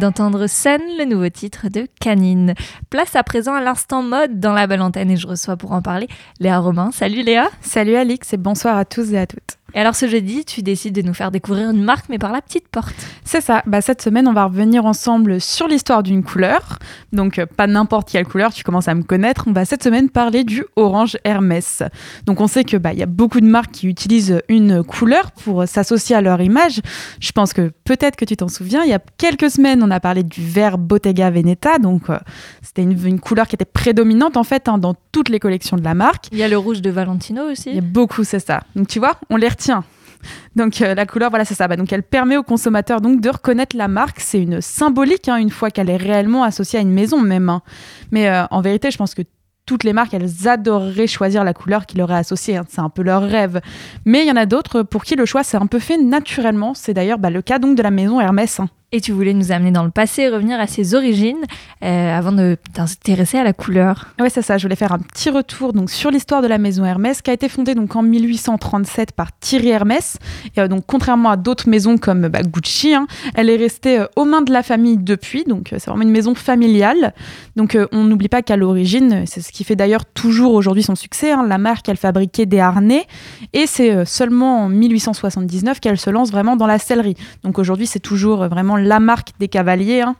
D'entendre 0.00 0.46
Sun, 0.46 0.80
le 0.98 1.04
nouveau 1.04 1.28
titre 1.28 1.68
de 1.68 1.86
Canine. 2.00 2.54
Place 2.88 3.14
à 3.14 3.22
présent 3.22 3.54
à 3.54 3.60
l'instant 3.60 4.02
mode 4.02 4.40
dans 4.40 4.54
la 4.54 4.66
belle 4.66 4.80
antenne 4.80 5.10
et 5.10 5.16
je 5.16 5.28
reçois 5.28 5.56
pour 5.56 5.72
en 5.72 5.82
parler 5.82 6.08
Léa 6.40 6.58
Romain. 6.58 6.90
Salut 6.90 7.22
Léa 7.22 7.48
Salut 7.60 7.94
Alix 7.94 8.32
et 8.32 8.38
bonsoir 8.38 8.76
à 8.78 8.84
tous 8.86 9.12
et 9.12 9.18
à 9.18 9.26
toutes. 9.26 9.59
Et 9.74 9.80
alors 9.80 9.94
ce 9.94 10.08
jeudi, 10.08 10.44
tu 10.44 10.62
décides 10.62 10.94
de 10.94 11.02
nous 11.02 11.14
faire 11.14 11.30
découvrir 11.30 11.70
une 11.70 11.82
marque 11.82 12.08
mais 12.08 12.18
par 12.18 12.32
la 12.32 12.40
petite 12.42 12.68
porte. 12.68 12.94
C'est 13.24 13.40
ça, 13.40 13.62
bah, 13.66 13.80
cette 13.80 14.02
semaine 14.02 14.26
on 14.28 14.32
va 14.32 14.44
revenir 14.44 14.84
ensemble 14.84 15.40
sur 15.40 15.68
l'histoire 15.68 16.02
d'une 16.02 16.22
couleur. 16.22 16.78
Donc 17.12 17.38
euh, 17.38 17.46
pas 17.46 17.66
n'importe 17.66 18.10
quelle 18.10 18.26
couleur, 18.26 18.52
tu 18.52 18.64
commences 18.64 18.88
à 18.88 18.94
me 18.94 19.02
connaître. 19.02 19.44
On 19.46 19.52
va 19.52 19.64
cette 19.64 19.82
semaine 19.82 20.08
parler 20.10 20.44
du 20.44 20.64
orange 20.76 21.16
Hermès. 21.24 21.82
Donc 22.26 22.40
on 22.40 22.46
sait 22.46 22.64
que 22.64 22.76
bah, 22.76 22.92
il 22.92 22.98
y 22.98 23.02
a 23.02 23.06
beaucoup 23.06 23.40
de 23.40 23.46
marques 23.46 23.72
qui 23.72 23.86
utilisent 23.88 24.40
une 24.48 24.82
couleur 24.82 25.30
pour 25.32 25.66
s'associer 25.68 26.16
à 26.16 26.20
leur 26.20 26.40
image. 26.40 26.80
Je 27.20 27.32
pense 27.32 27.52
que 27.52 27.70
peut-être 27.84 28.16
que 28.16 28.24
tu 28.24 28.36
t'en 28.36 28.48
souviens, 28.48 28.82
il 28.84 28.90
y 28.90 28.94
a 28.94 29.00
quelques 29.18 29.50
semaines 29.50 29.82
on 29.82 29.90
a 29.90 30.00
parlé 30.00 30.22
du 30.22 30.42
vert 30.44 30.78
Bottega 30.78 31.30
Veneta. 31.30 31.78
Donc 31.78 32.10
euh, 32.10 32.18
c'était 32.62 32.82
une, 32.82 32.98
une 33.06 33.20
couleur 33.20 33.46
qui 33.48 33.56
était 33.56 33.64
prédominante 33.64 34.36
en 34.36 34.44
fait 34.44 34.68
hein, 34.68 34.78
dans 34.78 34.94
toutes 35.12 35.28
les 35.28 35.38
collections 35.40 35.76
de 35.76 35.84
la 35.84 35.94
marque. 35.94 36.26
Il 36.32 36.38
y 36.38 36.42
a 36.42 36.48
le 36.48 36.58
rouge 36.58 36.80
de 36.82 36.90
Valentino 36.90 37.42
Il 37.46 37.48
y 37.48 37.52
aussi. 37.52 37.78
a 37.78 37.80
beaucoup, 37.80 38.24
c'est 38.24 38.38
ça. 38.44 38.62
Donc 38.76 38.88
tu 38.88 38.98
vois, 38.98 39.16
on 39.28 39.36
les 39.36 39.48
retient. 39.60 39.84
Donc 40.54 40.82
euh, 40.82 40.94
la 40.94 41.06
couleur, 41.06 41.30
voilà, 41.30 41.44
c'est 41.44 41.54
ça. 41.54 41.68
Bah, 41.68 41.76
donc 41.76 41.92
elle 41.92 42.02
permet 42.02 42.36
aux 42.36 42.42
consommateurs 42.42 43.00
donc 43.00 43.20
de 43.20 43.28
reconnaître 43.30 43.76
la 43.76 43.88
marque. 43.88 44.20
C'est 44.20 44.40
une 44.42 44.60
symbolique 44.60 45.28
hein, 45.28 45.36
une 45.36 45.50
fois 45.50 45.70
qu'elle 45.70 45.90
est 45.90 45.96
réellement 45.96 46.42
associée 46.44 46.78
à 46.78 46.82
une 46.82 46.92
maison 46.92 47.20
même. 47.20 47.48
hein. 47.48 47.62
Mais 48.10 48.28
euh, 48.28 48.44
en 48.50 48.60
vérité, 48.60 48.90
je 48.90 48.98
pense 48.98 49.14
que 49.14 49.22
toutes 49.66 49.84
les 49.84 49.92
marques, 49.92 50.12
elles 50.14 50.48
adoreraient 50.48 51.06
choisir 51.06 51.44
la 51.44 51.54
couleur 51.54 51.86
qui 51.86 51.96
leur 51.96 52.10
est 52.10 52.16
associée. 52.16 52.56
hein. 52.56 52.64
C'est 52.68 52.80
un 52.80 52.88
peu 52.90 53.02
leur 53.02 53.22
rêve. 53.22 53.60
Mais 54.04 54.22
il 54.22 54.28
y 54.28 54.32
en 54.32 54.36
a 54.36 54.46
d'autres 54.46 54.82
pour 54.82 55.04
qui 55.04 55.14
le 55.16 55.24
choix 55.26 55.42
s'est 55.44 55.56
un 55.58 55.66
peu 55.66 55.78
fait 55.78 55.96
naturellement. 55.96 56.74
C'est 56.74 56.92
d'ailleurs 56.94 57.18
bah, 57.18 57.30
le 57.30 57.40
cas 57.40 57.58
donc 57.58 57.76
de 57.76 57.82
la 57.82 57.90
maison 57.90 58.20
Hermès. 58.20 58.60
Et 58.92 59.00
tu 59.00 59.12
voulais 59.12 59.34
nous 59.34 59.52
amener 59.52 59.70
dans 59.70 59.84
le 59.84 59.92
passé, 59.92 60.28
revenir 60.28 60.58
à 60.58 60.66
ses 60.66 60.96
origines 60.96 61.44
euh, 61.84 62.18
avant 62.18 62.32
de 62.32 62.56
t'intéresser 62.72 63.38
à 63.38 63.44
la 63.44 63.52
couleur. 63.52 64.08
Ouais, 64.18 64.30
c'est 64.30 64.42
ça. 64.42 64.58
Je 64.58 64.64
voulais 64.64 64.74
faire 64.74 64.90
un 64.90 64.98
petit 64.98 65.30
retour 65.30 65.72
donc 65.72 65.90
sur 65.90 66.10
l'histoire 66.10 66.42
de 66.42 66.48
la 66.48 66.58
maison 66.58 66.84
Hermès, 66.84 67.22
qui 67.22 67.30
a 67.30 67.32
été 67.32 67.48
fondée 67.48 67.76
donc 67.76 67.94
en 67.94 68.02
1837 68.02 69.12
par 69.12 69.28
Thierry 69.38 69.68
Hermès. 69.68 70.18
Et 70.56 70.60
euh, 70.60 70.66
donc, 70.66 70.86
contrairement 70.88 71.30
à 71.30 71.36
d'autres 71.36 71.68
maisons 71.68 71.98
comme 71.98 72.26
bah, 72.26 72.42
Gucci, 72.42 72.92
hein, 72.92 73.06
elle 73.36 73.48
est 73.48 73.58
restée 73.58 74.00
euh, 74.00 74.06
aux 74.16 74.24
mains 74.24 74.42
de 74.42 74.52
la 74.52 74.64
famille 74.64 74.96
depuis. 74.96 75.44
Donc, 75.44 75.68
c'est 75.70 75.86
vraiment 75.86 76.02
une 76.02 76.10
maison 76.10 76.34
familiale. 76.34 77.14
Donc, 77.54 77.78
on 77.92 78.02
n'oublie 78.02 78.28
pas 78.28 78.42
qu'à 78.42 78.56
l'origine, 78.56 79.22
c'est 79.26 79.40
ce 79.40 79.52
qui 79.52 79.62
fait 79.62 79.76
d'ailleurs 79.76 80.04
toujours 80.04 80.54
aujourd'hui 80.54 80.82
son 80.82 80.96
succès. 80.96 81.30
hein, 81.30 81.46
la 81.46 81.58
marque, 81.58 81.88
elle 81.88 81.96
fabriquait 81.96 82.46
des 82.46 82.58
harnais, 82.58 83.06
et 83.52 83.66
c'est 83.66 84.04
seulement 84.04 84.64
en 84.64 84.68
1879 84.68 85.78
qu'elle 85.78 85.98
se 85.98 86.10
lance 86.10 86.32
vraiment 86.32 86.56
dans 86.56 86.66
la 86.66 86.80
sellerie. 86.80 87.14
Donc, 87.44 87.60
aujourd'hui, 87.60 87.86
c'est 87.86 88.00
toujours 88.00 88.48
vraiment 88.48 88.79
la 88.80 89.00
marque 89.00 89.30
des 89.38 89.48
cavaliers. 89.48 90.00
hein. 90.00 90.16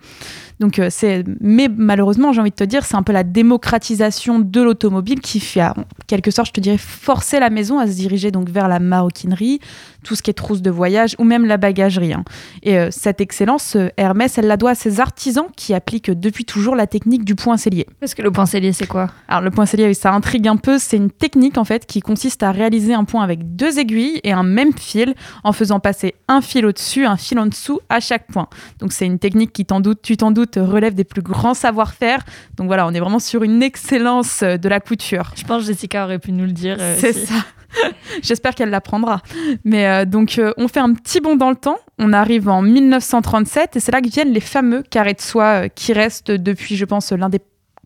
Donc 0.60 0.78
euh, 0.78 0.88
c'est, 0.90 1.24
mais 1.40 1.68
malheureusement, 1.74 2.32
j'ai 2.32 2.40
envie 2.40 2.50
de 2.50 2.54
te 2.54 2.64
dire, 2.64 2.84
c'est 2.84 2.96
un 2.96 3.02
peu 3.02 3.12
la 3.12 3.24
démocratisation 3.24 4.38
de 4.38 4.60
l'automobile 4.60 5.20
qui 5.20 5.40
fait, 5.40 5.62
en 5.62 5.74
quelque 6.06 6.30
sorte, 6.30 6.48
je 6.48 6.52
te 6.52 6.60
dirais, 6.60 6.76
forcer 6.78 7.40
la 7.40 7.48
maison 7.48 7.78
à 7.78 7.86
se 7.86 7.92
diriger 7.92 8.30
donc 8.30 8.50
vers 8.50 8.68
la 8.68 8.78
maroquinerie, 8.78 9.60
tout 10.04 10.14
ce 10.14 10.22
qui 10.22 10.30
est 10.30 10.34
trousse 10.34 10.62
de 10.62 10.70
voyage 10.70 11.14
ou 11.18 11.24
même 11.24 11.44
la 11.46 11.56
bagagerie. 11.56 12.12
hein. 12.12 12.24
Et 12.62 12.78
euh, 12.78 12.88
cette 12.90 13.20
excellence, 13.20 13.76
euh, 13.76 13.88
Hermès, 13.96 14.38
elle 14.38 14.46
la 14.46 14.56
doit 14.56 14.70
à 14.70 14.74
ses 14.74 15.00
artisans 15.00 15.46
qui 15.56 15.74
appliquent 15.74 16.10
depuis 16.10 16.44
toujours 16.44 16.74
la 16.76 16.86
technique 16.86 17.24
du 17.24 17.34
point 17.34 17.56
cellier. 17.56 17.86
Parce 18.00 18.14
que 18.14 18.22
le 18.22 18.30
point 18.30 18.46
cellier, 18.46 18.72
c'est 18.72 18.86
quoi? 18.86 19.08
Alors 19.28 19.42
le 19.42 19.50
point 19.50 19.66
cellier, 19.66 19.92
ça 19.94 20.12
intrigue 20.12 20.48
un 20.48 20.56
peu. 20.56 20.78
C'est 20.78 20.96
une 20.96 21.10
technique 21.10 21.58
en 21.58 21.64
fait 21.64 21.86
qui 21.86 22.00
consiste 22.00 22.42
à 22.42 22.52
réaliser 22.52 22.94
un 22.94 23.04
point 23.04 23.22
avec 23.22 23.56
deux 23.56 23.78
aiguilles 23.78 24.20
et 24.24 24.32
un 24.32 24.42
même 24.42 24.72
fil 24.72 25.14
en 25.44 25.52
faisant 25.52 25.80
passer 25.80 26.14
un 26.28 26.40
fil 26.40 26.64
au-dessus, 26.66 27.04
un 27.06 27.16
fil 27.16 27.38
en 27.38 27.46
dessous 27.46 27.80
à 27.88 28.00
chaque 28.00 28.26
point. 28.28 28.48
Donc 28.78 28.92
c'est 28.92 29.06
une 29.06 29.18
technique 29.18 29.52
qui, 29.52 29.64
t'en 29.66 29.80
doute, 29.80 30.00
tu 30.02 30.16
t'en 30.16 30.30
doutes, 30.30 30.56
relève 30.56 30.94
des 30.94 31.04
plus 31.04 31.22
grands 31.22 31.54
savoir-faire. 31.54 32.24
Donc 32.56 32.66
voilà, 32.68 32.86
on 32.86 32.92
est 32.92 33.00
vraiment 33.00 33.18
sur 33.18 33.42
une 33.42 33.62
excellence 33.62 34.42
euh, 34.42 34.56
de 34.56 34.68
la 34.68 34.80
couture. 34.80 35.32
Je 35.36 35.44
pense 35.44 35.62
que 35.62 35.66
Jessica 35.68 36.04
aurait 36.04 36.18
pu 36.18 36.32
nous 36.32 36.44
le 36.46 36.52
dire. 36.52 36.76
euh, 36.80 36.96
C'est 36.98 37.12
si- 37.12 37.26
ça. 37.26 37.34
J'espère 38.22 38.54
qu'elle 38.54 38.70
l'apprendra. 38.70 39.22
Mais 39.64 39.87
euh, 39.87 40.04
donc, 40.04 40.38
euh, 40.38 40.52
on 40.56 40.68
fait 40.68 40.80
un 40.80 40.92
petit 40.94 41.20
bond 41.20 41.37
dans 41.37 41.50
le 41.50 41.56
temps. 41.56 41.78
On 41.98 42.12
arrive 42.12 42.48
en 42.48 42.62
1937 42.62 43.76
et 43.76 43.80
c'est 43.80 43.92
là 43.92 44.00
que 44.00 44.09
viennent 44.09 44.33
les 44.33 44.40
fameux 44.40 44.83
carrés 44.83 45.14
de 45.14 45.20
soie 45.20 45.64
euh, 45.64 45.68
qui 45.68 45.92
restent 45.92 46.30
depuis, 46.30 46.76
je 46.76 46.85
pense, 46.85 47.12
l'un 47.12 47.28
des 47.28 47.40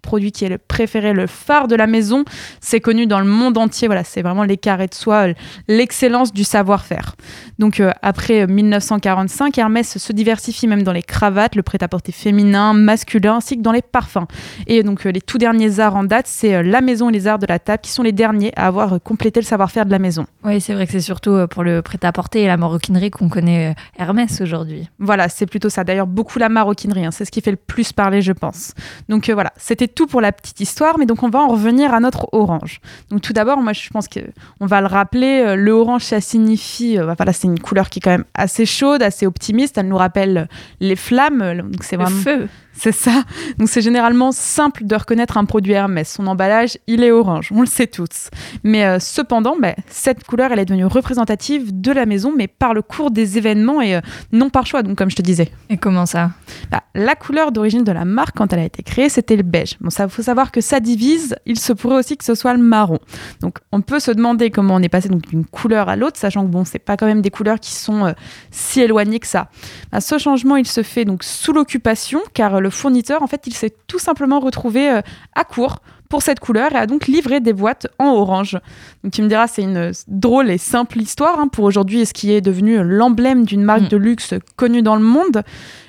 produits 0.04 0.30
qui 0.30 0.44
est 0.44 0.48
le 0.48 0.58
préféré, 0.58 1.12
le 1.12 1.26
phare 1.26 1.66
de 1.66 1.74
la 1.74 1.88
maison. 1.88 2.24
C'est 2.60 2.80
connu 2.80 3.06
dans 3.06 3.18
le 3.18 3.26
monde 3.26 3.58
entier. 3.58 3.88
Voilà, 3.88 4.04
c'est 4.04 4.22
vraiment 4.22 4.44
les 4.44 4.56
carrés 4.56 4.86
de 4.86 4.94
soie, 4.94 5.28
euh, 5.28 5.34
l'excellence 5.66 6.32
du 6.32 6.44
savoir-faire. 6.44 7.16
Donc, 7.58 7.80
euh, 7.80 7.90
après 8.02 8.42
euh, 8.42 8.46
1945, 8.46 9.58
Hermès 9.58 9.98
se 9.98 10.12
diversifie 10.12 10.66
même 10.66 10.82
dans 10.82 10.92
les 10.92 11.02
cravates, 11.02 11.56
le 11.56 11.62
prêt-à-porter 11.62 12.12
féminin, 12.12 12.74
masculin, 12.74 13.36
ainsi 13.36 13.56
que 13.56 13.62
dans 13.62 13.72
les 13.72 13.82
parfums. 13.82 14.26
Et 14.66 14.82
donc, 14.82 15.06
euh, 15.06 15.10
les 15.10 15.20
tout 15.20 15.38
derniers 15.38 15.80
arts 15.80 15.96
en 15.96 16.04
date, 16.04 16.26
c'est 16.26 16.54
euh, 16.54 16.62
la 16.62 16.80
maison 16.80 17.08
et 17.08 17.12
les 17.12 17.26
arts 17.26 17.38
de 17.38 17.46
la 17.46 17.58
table 17.58 17.80
qui 17.82 17.90
sont 17.90 18.02
les 18.02 18.12
derniers 18.12 18.52
à 18.56 18.66
avoir 18.66 18.94
euh, 18.94 18.98
complété 18.98 19.40
le 19.40 19.46
savoir-faire 19.46 19.86
de 19.86 19.90
la 19.90 19.98
maison. 19.98 20.26
Oui, 20.44 20.60
c'est 20.60 20.74
vrai 20.74 20.86
que 20.86 20.92
c'est 20.92 21.00
surtout 21.00 21.30
euh, 21.30 21.46
pour 21.46 21.62
le 21.62 21.80
prêt-à-porter 21.80 22.42
et 22.42 22.46
la 22.46 22.56
maroquinerie 22.56 23.10
qu'on 23.10 23.28
connaît 23.28 23.70
euh, 23.70 23.74
Hermès 23.98 24.40
aujourd'hui. 24.40 24.88
Voilà, 24.98 25.28
c'est 25.28 25.46
plutôt 25.46 25.70
ça. 25.70 25.84
D'ailleurs, 25.84 26.06
beaucoup 26.06 26.38
la 26.38 26.48
maroquinerie, 26.48 27.06
hein, 27.06 27.10
c'est 27.10 27.24
ce 27.24 27.30
qui 27.30 27.40
fait 27.40 27.50
le 27.50 27.56
plus 27.56 27.92
parler, 27.92 28.20
je 28.20 28.32
pense. 28.32 28.74
Donc 29.08 29.28
euh, 29.28 29.34
voilà, 29.34 29.52
c'était 29.56 29.88
tout 29.94 30.06
pour 30.06 30.20
la 30.20 30.32
petite 30.32 30.60
histoire, 30.60 30.98
mais 30.98 31.06
donc 31.06 31.22
on 31.22 31.30
va 31.30 31.40
en 31.40 31.48
revenir 31.48 31.94
à 31.94 32.00
notre 32.00 32.28
orange. 32.32 32.80
Donc 33.10 33.20
tout 33.20 33.32
d'abord, 33.32 33.58
moi 33.58 33.72
je 33.72 33.88
pense 33.90 34.08
que 34.08 34.20
on 34.60 34.66
va 34.66 34.80
le 34.80 34.86
rappeler, 34.86 35.42
euh, 35.44 35.56
le 35.56 35.72
orange 35.72 36.02
ça 36.02 36.20
signifie, 36.20 36.98
euh, 36.98 37.14
voilà, 37.14 37.32
c'est 37.32 37.46
une 37.46 37.60
couleur 37.60 37.90
qui 37.90 37.98
est 37.98 38.02
quand 38.02 38.10
même 38.10 38.24
assez 38.34 38.66
chaude, 38.66 39.02
assez 39.02 39.26
optimiste. 39.26 39.78
Elle 39.78 39.88
nous 39.88 39.96
rappelle 39.96 40.36
euh, 40.36 40.44
les 40.80 40.96
flammes, 40.96 41.62
donc 41.62 41.82
c'est 41.82 41.96
Le 41.96 42.04
vraiment 42.04 42.20
feu. 42.20 42.48
C'est 42.76 42.92
ça. 42.92 43.24
Donc 43.58 43.68
c'est 43.68 43.80
généralement 43.80 44.32
simple 44.32 44.84
de 44.84 44.94
reconnaître 44.94 45.36
un 45.36 45.44
produit 45.44 45.72
Hermès. 45.72 46.12
Son 46.12 46.26
emballage, 46.26 46.78
il 46.86 47.02
est 47.02 47.10
orange, 47.10 47.50
on 47.54 47.60
le 47.60 47.66
sait 47.66 47.86
tous. 47.86 48.30
Mais 48.62 48.84
euh, 48.84 48.98
cependant, 48.98 49.56
bah, 49.60 49.74
cette 49.88 50.24
couleur, 50.24 50.52
elle 50.52 50.58
est 50.58 50.64
devenue 50.64 50.84
représentative 50.84 51.80
de 51.80 51.92
la 51.92 52.06
maison, 52.06 52.32
mais 52.36 52.48
par 52.48 52.74
le 52.74 52.82
cours 52.82 53.10
des 53.10 53.38
événements 53.38 53.80
et 53.80 53.96
euh, 53.96 54.00
non 54.32 54.50
par 54.50 54.66
choix. 54.66 54.82
Donc 54.82 54.98
comme 54.98 55.10
je 55.10 55.16
te 55.16 55.22
disais, 55.22 55.50
Et 55.70 55.76
comment 55.76 56.06
ça? 56.06 56.30
Bah, 56.70 56.82
la 56.94 57.14
couleur 57.14 57.52
d'origine 57.52 57.84
de 57.84 57.92
la 57.92 58.04
marque 58.04 58.36
quand 58.36 58.52
elle 58.52 58.58
a 58.58 58.64
été 58.64 58.82
créée, 58.82 59.08
c'était 59.08 59.36
le 59.36 59.42
beige. 59.42 59.76
Bon, 59.80 59.90
ça 59.90 60.08
faut 60.08 60.22
savoir 60.22 60.50
que 60.50 60.60
ça 60.60 60.80
divise. 60.80 61.36
Il 61.46 61.58
se 61.58 61.72
pourrait 61.72 61.96
aussi 61.96 62.16
que 62.16 62.24
ce 62.24 62.34
soit 62.34 62.54
le 62.54 62.62
marron. 62.62 62.98
Donc 63.40 63.58
on 63.72 63.80
peut 63.80 64.00
se 64.00 64.10
demander 64.10 64.50
comment 64.50 64.74
on 64.74 64.82
est 64.82 64.88
passé 64.88 65.08
d'une 65.08 65.44
couleur 65.44 65.88
à 65.88 65.96
l'autre, 65.96 66.18
sachant 66.18 66.44
que 66.44 66.50
bon, 66.50 66.64
c'est 66.64 66.78
pas 66.78 66.96
quand 66.96 67.06
même 67.06 67.22
des 67.22 67.30
couleurs 67.30 67.60
qui 67.60 67.72
sont 67.72 68.06
euh, 68.06 68.12
si 68.50 68.80
éloignées 68.80 69.20
que 69.20 69.26
ça. 69.26 69.48
Bah, 69.92 70.00
ce 70.00 70.18
changement, 70.18 70.56
il 70.56 70.66
se 70.66 70.82
fait 70.82 71.04
donc 71.04 71.24
sous 71.24 71.52
l'occupation, 71.52 72.20
car 72.32 72.60
le 72.64 72.70
fournisseur, 72.70 73.22
en 73.22 73.28
fait, 73.28 73.46
il 73.46 73.54
s'est 73.54 73.74
tout 73.86 74.00
simplement 74.00 74.40
retrouvé 74.40 74.90
euh, 74.90 75.00
à 75.34 75.44
court 75.44 75.78
pour 76.08 76.22
cette 76.22 76.40
couleur 76.40 76.72
et 76.72 76.78
a 76.78 76.86
donc 76.86 77.06
livré 77.06 77.40
des 77.40 77.52
boîtes 77.52 77.86
en 77.98 78.06
orange. 78.06 78.58
Donc 79.02 79.12
tu 79.12 79.22
me 79.22 79.28
diras, 79.28 79.46
c'est 79.46 79.62
une 79.62 79.76
euh, 79.76 79.92
drôle 80.08 80.50
et 80.50 80.58
simple 80.58 81.00
histoire 81.00 81.38
hein, 81.38 81.48
pour 81.48 81.64
aujourd'hui, 81.64 82.06
ce 82.06 82.12
qui 82.12 82.32
est 82.32 82.40
devenu 82.40 82.82
l'emblème 82.82 83.44
d'une 83.44 83.62
marque 83.62 83.84
Mm. 83.84 83.88
de 83.88 83.96
luxe 83.96 84.34
connue 84.56 84.82
dans 84.82 84.96
le 84.96 85.02
monde. 85.02 85.42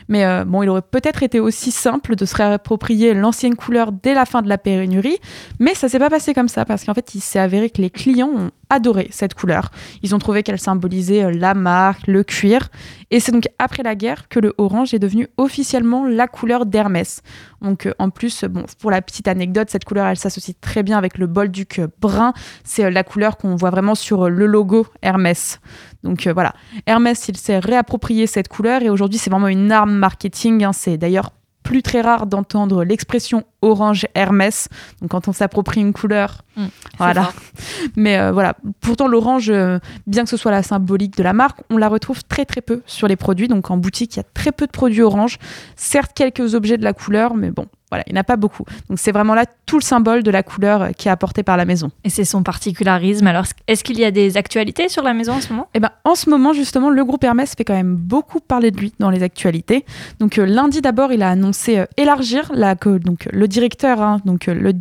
Mais 0.07 0.25
euh, 0.25 0.45
bon, 0.45 0.63
il 0.63 0.69
aurait 0.69 0.81
peut-être 0.81 1.23
été 1.23 1.39
aussi 1.39 1.71
simple 1.71 2.15
de 2.15 2.25
se 2.25 2.35
réapproprier 2.35 3.13
l'ancienne 3.13 3.55
couleur 3.55 3.91
dès 3.91 4.13
la 4.13 4.25
fin 4.25 4.41
de 4.41 4.49
la 4.49 4.57
pénurie, 4.57 5.17
mais 5.59 5.73
ça 5.73 5.89
s'est 5.89 5.99
pas 5.99 6.09
passé 6.09 6.33
comme 6.33 6.47
ça 6.47 6.65
parce 6.65 6.83
qu'en 6.85 6.93
fait, 6.93 7.15
il 7.15 7.21
s'est 7.21 7.39
avéré 7.39 7.69
que 7.69 7.81
les 7.81 7.89
clients 7.89 8.31
ont 8.35 8.51
adoré 8.69 9.07
cette 9.11 9.35
couleur. 9.35 9.69
Ils 10.01 10.15
ont 10.15 10.19
trouvé 10.19 10.41
qu'elle 10.41 10.59
symbolisait 10.59 11.23
euh, 11.23 11.31
la 11.31 11.53
marque, 11.53 12.07
le 12.07 12.23
cuir, 12.23 12.69
et 13.11 13.19
c'est 13.19 13.31
donc 13.31 13.47
après 13.59 13.83
la 13.83 13.95
guerre 13.95 14.27
que 14.27 14.39
le 14.39 14.53
orange 14.57 14.93
est 14.93 14.99
devenu 14.99 15.27
officiellement 15.37 16.05
la 16.05 16.27
couleur 16.27 16.65
d'Hermès. 16.65 17.21
Donc 17.61 17.85
euh, 17.85 17.93
en 17.99 18.09
plus, 18.09 18.43
bon, 18.43 18.65
pour 18.79 18.91
la 18.91 19.01
petite 19.01 19.27
anecdote, 19.27 19.69
cette 19.69 19.85
couleur, 19.85 20.07
elle 20.07 20.17
s'associe 20.17 20.55
très 20.59 20.83
bien 20.83 20.97
avec 20.97 21.17
le 21.17 21.27
bolduc 21.27 21.81
brun. 22.01 22.33
C'est 22.63 22.89
la 22.89 23.03
couleur 23.03 23.37
qu'on 23.37 23.55
voit 23.55 23.69
vraiment 23.69 23.95
sur 23.95 24.29
le 24.29 24.45
logo 24.45 24.87
Hermès. 25.01 25.59
Donc 26.03 26.27
voilà, 26.27 26.53
Hermès, 26.85 27.27
il 27.29 27.37
s'est 27.37 27.57
réapproprié 27.57 28.27
cette 28.27 28.47
couleur 28.47 28.83
et 28.83 28.89
aujourd'hui, 28.89 29.17
c'est 29.17 29.31
vraiment 29.31 29.47
une 29.47 29.71
arme 29.71 29.94
marketing. 29.97 30.63
hein. 30.63 30.73
C'est 30.73 30.97
d'ailleurs 30.97 31.31
plus 31.63 31.81
très 31.81 32.01
rare 32.01 32.27
d'entendre 32.27 32.83
l'expression 32.83 33.43
orange 33.63 34.05
Hermès. 34.13 34.69
Donc 35.01 35.09
quand 35.11 35.27
on 35.27 35.33
s'approprie 35.33 35.81
une 35.81 35.93
couleur, 35.93 36.41
Mm, 36.57 36.67
voilà. 36.97 37.33
Mais 37.95 38.17
euh, 38.17 38.31
voilà, 38.31 38.55
pourtant 38.79 39.07
l'orange, 39.07 39.49
euh, 39.49 39.79
bien 40.07 40.23
que 40.23 40.29
ce 40.29 40.37
soit 40.37 40.51
la 40.51 40.63
symbolique 40.63 41.17
de 41.17 41.23
la 41.23 41.33
marque, 41.33 41.59
on 41.69 41.77
la 41.77 41.89
retrouve 41.89 42.23
très 42.23 42.45
très 42.45 42.61
peu 42.61 42.81
sur 42.85 43.07
les 43.07 43.15
produits. 43.15 43.47
Donc 43.47 43.71
en 43.71 43.77
boutique, 43.77 44.15
il 44.15 44.17
y 44.17 44.19
a 44.21 44.25
très 44.33 44.51
peu 44.51 44.65
de 44.65 44.71
produits 44.71 45.01
orange. 45.01 45.37
Certes, 45.75 46.11
quelques 46.15 46.55
objets 46.55 46.77
de 46.77 46.83
la 46.83 46.93
couleur, 46.93 47.35
mais 47.35 47.51
bon. 47.51 47.65
Voilà, 47.95 48.03
il 48.07 48.13
n'y 48.13 48.19
en 48.19 48.21
a 48.21 48.25
pas 48.25 48.35
beaucoup. 48.35 48.63
Donc 48.89 48.99
c'est 48.99 49.13
vraiment 49.13 49.33
là 49.35 49.45
tout 49.65 49.77
le 49.77 49.81
symbole 49.83 50.21
de 50.21 50.29
la 50.31 50.43
couleur 50.43 50.81
euh, 50.81 50.89
qui 50.89 51.07
est 51.07 51.11
apporté 51.11 51.43
par 51.43 51.55
la 51.55 51.63
maison. 51.63 51.91
Et 52.03 52.09
c'est 52.09 52.25
son 52.25 52.43
particularisme. 52.43 53.25
Alors, 53.27 53.45
est-ce 53.67 53.85
qu'il 53.85 53.97
y 53.97 54.03
a 54.03 54.11
des 54.11 54.35
actualités 54.35 54.89
sur 54.89 55.01
la 55.01 55.13
maison 55.13 55.31
en 55.33 55.39
ce 55.41 55.53
moment? 55.53 55.67
Et 55.73 55.79
ben, 55.79 55.91
en 56.03 56.15
ce 56.15 56.29
moment, 56.29 56.51
justement, 56.51 56.89
le 56.89 57.05
groupe 57.05 57.23
Hermès 57.23 57.53
fait 57.55 57.63
quand 57.63 57.73
même 57.73 57.95
beaucoup 57.95 58.41
parler 58.41 58.71
de 58.71 58.77
lui 58.77 58.91
dans 58.99 59.09
les 59.09 59.23
actualités. 59.23 59.85
Donc 60.19 60.37
euh, 60.37 60.45
lundi 60.45 60.81
d'abord, 60.81 61.13
il 61.13 61.23
a 61.23 61.29
annoncé 61.29 61.77
euh, 61.77 61.85
élargir 61.95 62.51
la, 62.53 62.75
que- 62.75 62.97
donc 62.97 63.29
le 63.31 63.47
directeur, 63.47 64.01
hein, 64.01 64.19
donc 64.25 64.49
euh, 64.49 64.53
le 64.53 64.73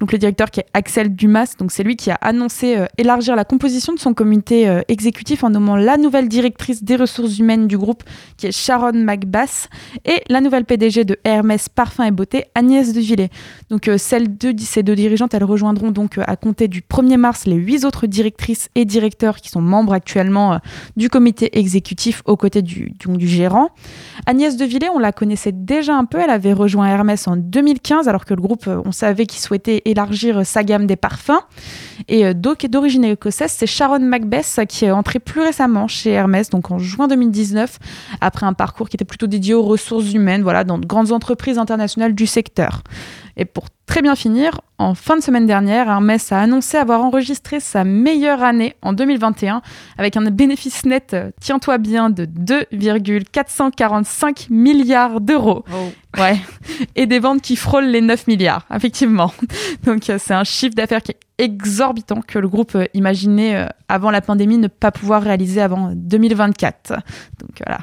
donc 0.00 0.10
le 0.10 0.18
directeur 0.18 0.50
qui 0.50 0.58
est 0.58 0.66
Axel 0.74 1.14
Dumas. 1.14 1.54
Donc 1.58 1.70
c'est 1.70 1.84
lui 1.84 1.94
qui 1.94 2.10
a 2.10 2.16
annoncé 2.20 2.76
élargir 2.98 3.36
la 3.36 3.44
composition 3.44 3.92
de 3.94 3.98
son 4.00 4.12
comité 4.12 4.80
exécutif 4.88 5.44
en 5.44 5.50
nommant 5.50 5.76
la 5.76 5.96
nouvelle 5.98 6.28
directrice 6.28 6.82
des 6.82 6.96
ressources 6.96 7.38
humaines 7.38 7.68
du 7.68 7.78
groupe, 7.78 8.02
qui 8.36 8.48
est 8.48 8.52
Sharon 8.52 8.92
McBass, 8.94 9.68
et 10.04 10.22
la 10.28 10.40
nouvelle 10.40 10.64
PDG 10.64 11.04
de 11.04 11.16
Hermès 11.22 11.68
Parfum 11.68 12.04
et 12.04 12.10
Beauté, 12.10 12.46
Agnès 12.56 12.94
de 12.94 13.00
Villet. 13.00 13.28
Donc 13.68 13.86
euh, 13.86 13.98
celles 13.98 14.34
deux, 14.34 14.54
ces 14.58 14.82
deux 14.82 14.96
dirigeantes, 14.96 15.34
elles 15.34 15.44
rejoindront 15.44 15.90
donc 15.90 16.16
euh, 16.16 16.24
à 16.26 16.36
compter 16.36 16.68
du 16.68 16.80
1er 16.80 17.18
mars 17.18 17.44
les 17.44 17.54
huit 17.54 17.84
autres 17.84 18.06
directrices 18.06 18.70
et 18.74 18.86
directeurs 18.86 19.36
qui 19.36 19.50
sont 19.50 19.60
membres 19.60 19.92
actuellement 19.92 20.54
euh, 20.54 20.58
du 20.96 21.10
comité 21.10 21.58
exécutif 21.58 22.22
aux 22.24 22.36
côtés 22.36 22.62
du, 22.62 22.94
du, 22.98 23.28
gérant. 23.28 23.68
Agnès 24.24 24.56
de 24.56 24.64
Villet, 24.64 24.88
on 24.88 24.98
la 24.98 25.12
connaissait 25.12 25.52
déjà 25.52 25.94
un 25.94 26.06
peu, 26.06 26.18
elle 26.18 26.30
avait 26.30 26.54
rejoint 26.54 26.86
Hermès 26.86 27.28
en 27.28 27.36
2015 27.36 28.08
alors 28.08 28.24
que 28.24 28.32
le 28.32 28.40
groupe, 28.40 28.66
on 28.66 28.92
savait 28.92 29.26
qu'il 29.26 29.40
souhaitait 29.40 29.82
élargir 29.84 30.46
sa 30.46 30.64
gamme 30.64 30.86
des 30.86 30.96
parfums. 30.96 31.42
Et 32.08 32.32
d'origine 32.34 33.04
écossaise, 33.04 33.52
c'est 33.54 33.66
Sharon 33.66 34.00
Macbeth 34.00 34.60
qui 34.68 34.86
est 34.86 34.90
entrée 34.90 35.18
plus 35.18 35.42
récemment 35.42 35.88
chez 35.88 36.10
Hermès, 36.10 36.48
donc 36.48 36.70
en 36.70 36.78
juin 36.78 37.06
2019, 37.08 37.78
après 38.20 38.46
un 38.46 38.54
parcours 38.54 38.88
qui 38.88 38.96
était 38.96 39.04
plutôt 39.04 39.26
dédié 39.26 39.54
aux 39.54 39.62
ressources 39.62 40.12
humaines, 40.12 40.42
voilà, 40.42 40.64
dans 40.64 40.78
de 40.78 40.86
grandes 40.86 41.12
entreprises 41.12 41.58
internationales 41.58 42.14
du 42.14 42.26
secteur. 42.26 42.45
Et 43.38 43.44
pour 43.44 43.66
très 43.86 44.00
bien 44.00 44.16
finir, 44.16 44.62
en 44.78 44.94
fin 44.94 45.16
de 45.16 45.22
semaine 45.22 45.46
dernière, 45.46 45.88
Hermès 45.88 46.32
a 46.32 46.40
annoncé 46.40 46.78
avoir 46.78 47.02
enregistré 47.02 47.60
sa 47.60 47.84
meilleure 47.84 48.42
année 48.42 48.74
en 48.80 48.94
2021 48.94 49.60
avec 49.98 50.16
un 50.16 50.30
bénéfice 50.30 50.86
net, 50.86 51.12
euh, 51.12 51.30
tiens-toi 51.40 51.76
bien, 51.78 52.08
de 52.08 52.24
2,445 52.24 54.46
milliards 54.50 55.20
d'euros. 55.20 55.64
Ouais. 56.18 56.38
Et 56.96 57.06
des 57.06 57.18
ventes 57.18 57.42
qui 57.42 57.56
frôlent 57.56 57.88
les 57.88 58.00
9 58.00 58.26
milliards, 58.26 58.64
effectivement. 58.74 59.32
Donc 59.84 60.08
euh, 60.08 60.16
c'est 60.18 60.34
un 60.34 60.44
chiffre 60.44 60.74
d'affaires 60.74 61.02
qui 61.02 61.10
est 61.12 61.20
exorbitant 61.38 62.22
que 62.26 62.38
le 62.38 62.48
groupe 62.48 62.74
euh, 62.74 62.86
imaginait 62.94 63.68
avant 63.88 64.10
la 64.10 64.22
pandémie 64.22 64.56
ne 64.56 64.68
pas 64.68 64.90
pouvoir 64.90 65.22
réaliser 65.22 65.60
avant 65.60 65.92
2024. 65.94 66.94
Donc 67.38 67.50
voilà. 67.64 67.80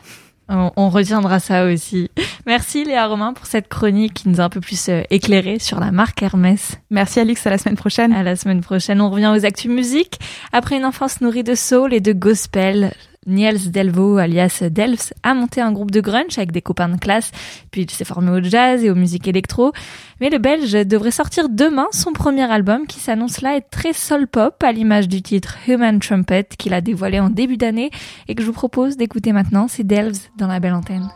On, 0.49 0.71
on 0.75 0.89
retiendra 0.89 1.39
ça 1.39 1.65
aussi. 1.65 2.09
Merci 2.45 2.83
Léa 2.83 3.07
Romain 3.07 3.33
pour 3.33 3.45
cette 3.45 3.69
chronique 3.69 4.13
qui 4.13 4.29
nous 4.29 4.41
a 4.41 4.43
un 4.43 4.49
peu 4.49 4.59
plus 4.59 4.89
euh, 4.89 5.01
éclairé 5.09 5.59
sur 5.59 5.79
la 5.79 5.91
marque 5.91 6.21
Hermès. 6.21 6.79
Merci 6.89 7.19
Alix, 7.21 7.45
à 7.47 7.49
la 7.49 7.57
semaine 7.57 7.77
prochaine. 7.77 8.11
À 8.11 8.23
la 8.23 8.35
semaine 8.35 8.61
prochaine, 8.61 8.99
on 8.99 9.09
revient 9.09 9.33
aux 9.35 9.45
actus 9.45 9.71
musique. 9.71 10.19
Après 10.51 10.75
une 10.77 10.85
enfance 10.85 11.21
nourrie 11.21 11.43
de 11.43 11.55
soul 11.55 11.93
et 11.93 12.01
de 12.01 12.11
gospel, 12.11 12.93
Niels 13.27 13.71
Delvaux, 13.71 14.17
alias 14.17 14.63
Delfs, 14.69 15.13
a 15.23 15.33
monté 15.33 15.61
un 15.61 15.71
groupe 15.71 15.91
de 15.91 16.01
grunge 16.01 16.37
avec 16.37 16.51
des 16.51 16.61
copains 16.61 16.89
de 16.89 16.97
classe, 16.97 17.31
puis 17.71 17.83
il 17.83 17.89
s'est 17.89 18.05
formé 18.05 18.31
au 18.31 18.43
jazz 18.43 18.83
et 18.83 18.89
aux 18.89 18.95
musiques 18.95 19.27
électro. 19.27 19.71
Mais 20.21 20.29
le 20.29 20.37
Belge 20.37 20.71
devrait 20.87 21.11
sortir 21.11 21.49
demain 21.49 21.87
son 21.91 22.13
premier 22.13 22.49
album 22.49 22.87
qui 22.87 22.99
s'annonce 22.99 23.41
là 23.41 23.57
être 23.57 23.69
très 23.69 23.93
soul 23.93 24.27
pop 24.27 24.63
à 24.63 24.71
l'image 24.71 25.07
du 25.07 25.21
titre 25.21 25.57
Human 25.67 25.99
Trumpet 25.99 26.47
qu'il 26.57 26.73
a 26.73 26.81
dévoilé 26.81 27.19
en 27.19 27.29
début 27.29 27.57
d'année 27.57 27.91
et 28.27 28.35
que 28.35 28.41
je 28.41 28.47
vous 28.47 28.53
propose 28.53 28.97
d'écouter 28.97 29.31
maintenant. 29.31 29.67
C'est 29.67 29.83
Delves 29.83 30.29
dans 30.37 30.47
la 30.47 30.59
belle 30.59 30.73
antenne. 30.73 31.09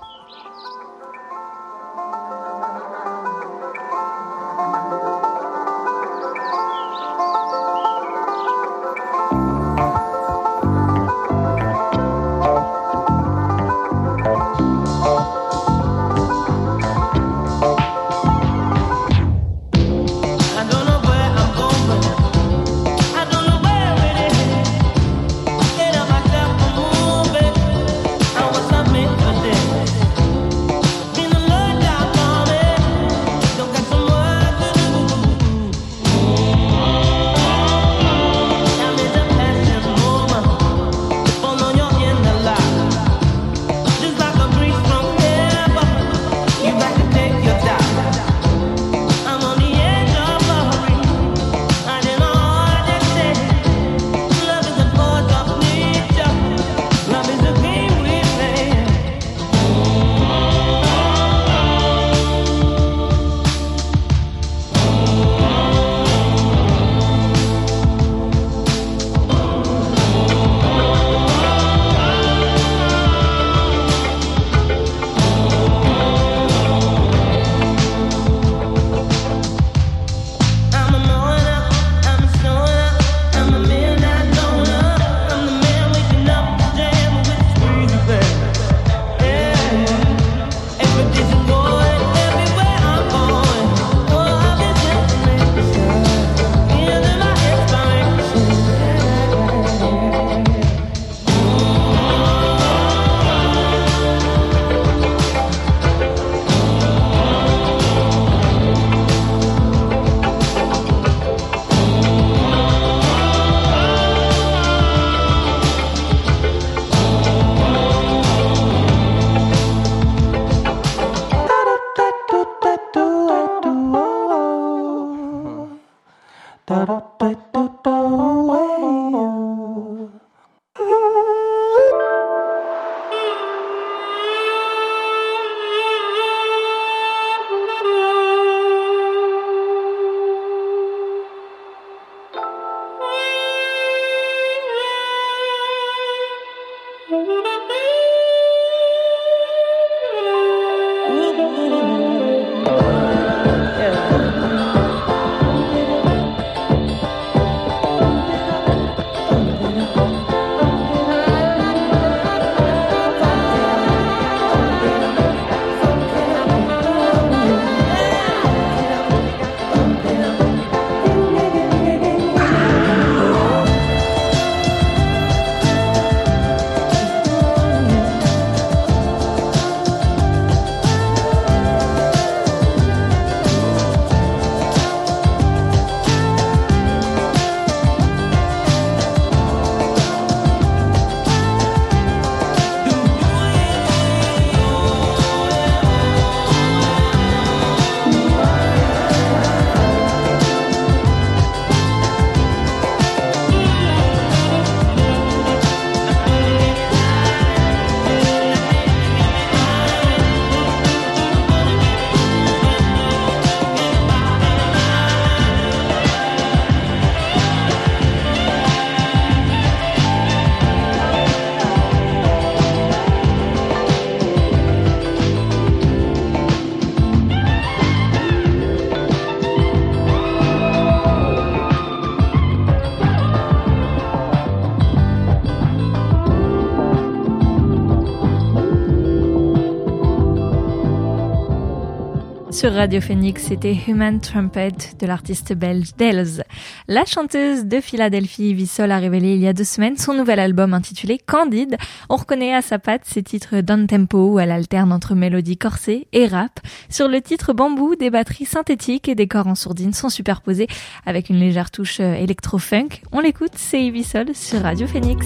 sur 242.68 242.76
Radio 242.76 243.00
Phoenix, 243.00 243.44
c'était 243.44 243.78
Human 243.88 244.20
Trumpet 244.20 244.74
de 245.00 245.08
l'artiste 245.08 245.54
belge 245.54 245.96
Dels. 245.98 246.44
La 246.90 247.06
chanteuse 247.06 247.66
de 247.66 247.80
Philadelphie, 247.80 248.54
Vissol, 248.54 248.92
a 248.92 248.98
révélé 248.98 249.36
il 249.36 249.40
y 249.40 249.48
a 249.48 249.54
deux 249.54 249.64
semaines 249.64 249.96
son 249.96 250.14
nouvel 250.14 250.38
album 250.38 250.74
intitulé 250.74 251.18
Candide. 251.18 251.78
On 252.10 252.18
reconnaît 252.18 252.54
à 252.54 252.62
sa 252.62 252.78
patte 252.78 253.06
ses 253.06 253.24
titres 253.24 253.62
down 253.62 253.88
tempo 253.88 254.34
où 254.34 254.40
elle 254.40 254.52
alterne 254.52 254.92
entre 254.92 255.16
mélodies 255.16 255.56
corsées 255.56 256.08
et 256.12 256.28
rap. 256.28 256.60
Sur 256.90 257.08
le 257.08 257.22
titre 257.22 257.54
Bambou, 257.54 257.96
des 257.96 258.10
batteries 258.10 258.44
synthétiques 258.44 259.08
et 259.08 259.16
des 259.16 259.28
corps 259.28 259.48
en 259.48 259.56
sourdine 259.56 259.94
sont 259.94 260.10
superposés 260.10 260.68
avec 261.06 261.30
une 261.30 261.40
légère 261.40 261.72
touche 261.72 262.02
euh, 262.02 262.16
électro-funk. 262.16 263.02
On 263.14 263.22
l'écoute, 263.22 263.54
c'est 263.56 263.90
Vissol 263.92 264.36
sur 264.36 264.62
Radio 264.62 264.88
Phoenix. 264.88 265.26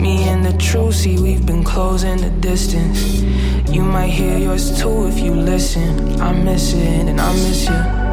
Me 0.00 0.28
and 0.30 0.42
the 0.42 0.56
truth, 0.56 0.94
see, 0.94 1.18
we've 1.18 1.44
been 1.44 1.62
closing 1.62 2.16
the 2.16 2.30
distance. 2.40 3.20
You 3.70 3.82
might 3.82 4.08
hear 4.08 4.38
yours 4.38 4.80
too 4.80 5.06
if 5.06 5.18
you 5.18 5.34
listen. 5.34 6.18
I 6.20 6.32
miss 6.32 6.72
it 6.72 7.06
and 7.06 7.20
I 7.20 7.32
miss 7.34 7.68
you. 7.68 8.09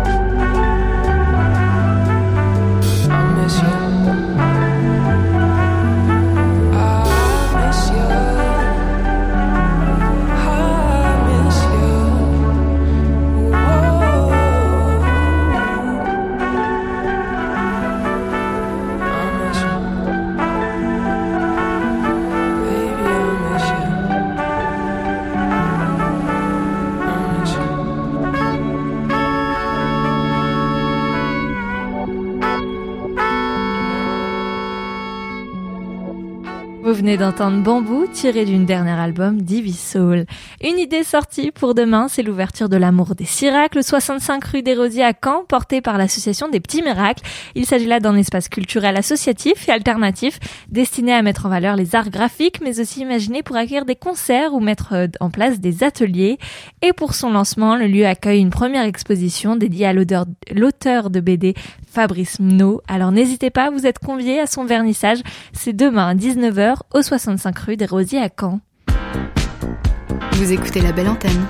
D'entendre 37.17 37.63
Bambou 37.63 38.05
tiré 38.05 38.45
d'une 38.45 38.65
dernière 38.65 38.99
album 38.99 39.41
Divi 39.41 39.73
Soul. 39.73 40.25
Une 40.63 40.77
idée 40.77 41.03
sortie 41.03 41.51
pour 41.51 41.73
demain, 41.73 42.07
c'est 42.07 42.21
l'ouverture 42.21 42.69
de 42.69 42.77
l'amour 42.77 43.15
des 43.15 43.25
Sirac, 43.25 43.73
le 43.73 43.81
65 43.81 44.43
rue 44.45 44.61
des 44.61 44.75
Rosiers 44.75 45.03
à 45.03 45.13
Caen, 45.13 45.43
porté 45.47 45.81
par 45.81 45.97
l'association 45.97 46.47
des 46.47 46.59
Petits 46.59 46.83
Miracles. 46.83 47.23
Il 47.55 47.65
s'agit 47.65 47.87
là 47.87 47.99
d'un 47.99 48.15
espace 48.15 48.49
culturel 48.49 48.95
associatif 48.97 49.67
et 49.67 49.71
alternatif 49.71 50.39
destiné 50.69 51.13
à 51.13 51.23
mettre 51.23 51.47
en 51.47 51.49
valeur 51.49 51.75
les 51.75 51.95
arts 51.95 52.11
graphiques, 52.11 52.61
mais 52.63 52.79
aussi 52.79 53.01
imaginé 53.01 53.41
pour 53.41 53.55
accueillir 53.55 53.85
des 53.85 53.95
concerts 53.95 54.53
ou 54.53 54.59
mettre 54.59 54.93
euh, 54.93 55.07
en 55.19 55.31
place 55.31 55.59
des 55.59 55.83
ateliers. 55.83 56.37
Et 56.83 56.93
pour 56.93 57.15
son 57.15 57.31
lancement, 57.31 57.75
le 57.75 57.87
lieu 57.87 58.05
accueille 58.05 58.41
une 58.41 58.51
première 58.51 58.83
exposition 58.83 59.55
dédiée 59.55 59.87
à 59.87 59.93
l'auteur 59.93 61.09
de 61.09 61.19
BD 61.19 61.55
Fabrice 61.89 62.39
Mno. 62.39 62.81
Alors 62.87 63.11
n'hésitez 63.11 63.49
pas, 63.49 63.71
vous 63.71 63.87
êtes 63.87 63.97
conviés 63.97 64.39
à 64.39 64.45
son 64.45 64.65
vernissage. 64.65 65.19
C'est 65.53 65.73
demain 65.73 66.09
à 66.09 66.13
19h 66.13 66.75
au 66.93 67.01
65 67.07 67.57
rue 67.59 67.77
des 67.77 67.85
Rosiers 67.85 68.21
à 68.21 68.27
Caen. 68.27 68.59
Vous 70.33 70.51
écoutez 70.51 70.81
la 70.81 70.91
belle 70.91 71.07
antenne 71.07 71.45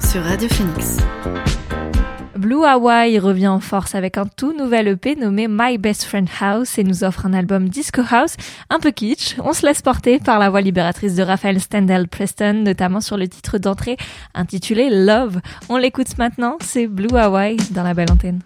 sur 0.00 0.22
Radio 0.22 0.48
Phoenix. 0.48 0.96
Blue 2.36 2.64
Hawaii 2.64 3.18
revient 3.18 3.48
en 3.48 3.60
force 3.60 3.94
avec 3.94 4.16
un 4.16 4.24
tout 4.24 4.54
nouvel 4.54 4.88
EP 4.88 5.14
nommé 5.16 5.46
My 5.46 5.76
Best 5.76 6.04
Friend 6.04 6.26
House 6.40 6.78
et 6.78 6.84
nous 6.84 7.04
offre 7.04 7.26
un 7.26 7.34
album 7.34 7.68
Disco 7.68 8.00
House 8.10 8.36
un 8.70 8.78
peu 8.78 8.92
kitsch. 8.92 9.36
On 9.44 9.52
se 9.52 9.66
laisse 9.66 9.82
porter 9.82 10.18
par 10.18 10.38
la 10.38 10.48
voix 10.48 10.62
libératrice 10.62 11.16
de 11.16 11.22
Raphaël 11.22 11.60
Stendhal 11.60 12.08
Preston, 12.08 12.62
notamment 12.64 13.02
sur 13.02 13.18
le 13.18 13.28
titre 13.28 13.58
d'entrée 13.58 13.98
intitulé 14.34 14.88
Love. 14.88 15.42
On 15.68 15.76
l'écoute 15.76 16.16
maintenant, 16.16 16.56
c'est 16.62 16.86
Blue 16.86 17.14
Hawaii 17.14 17.58
dans 17.72 17.82
la 17.82 17.92
belle 17.92 18.10
antenne. 18.10 18.40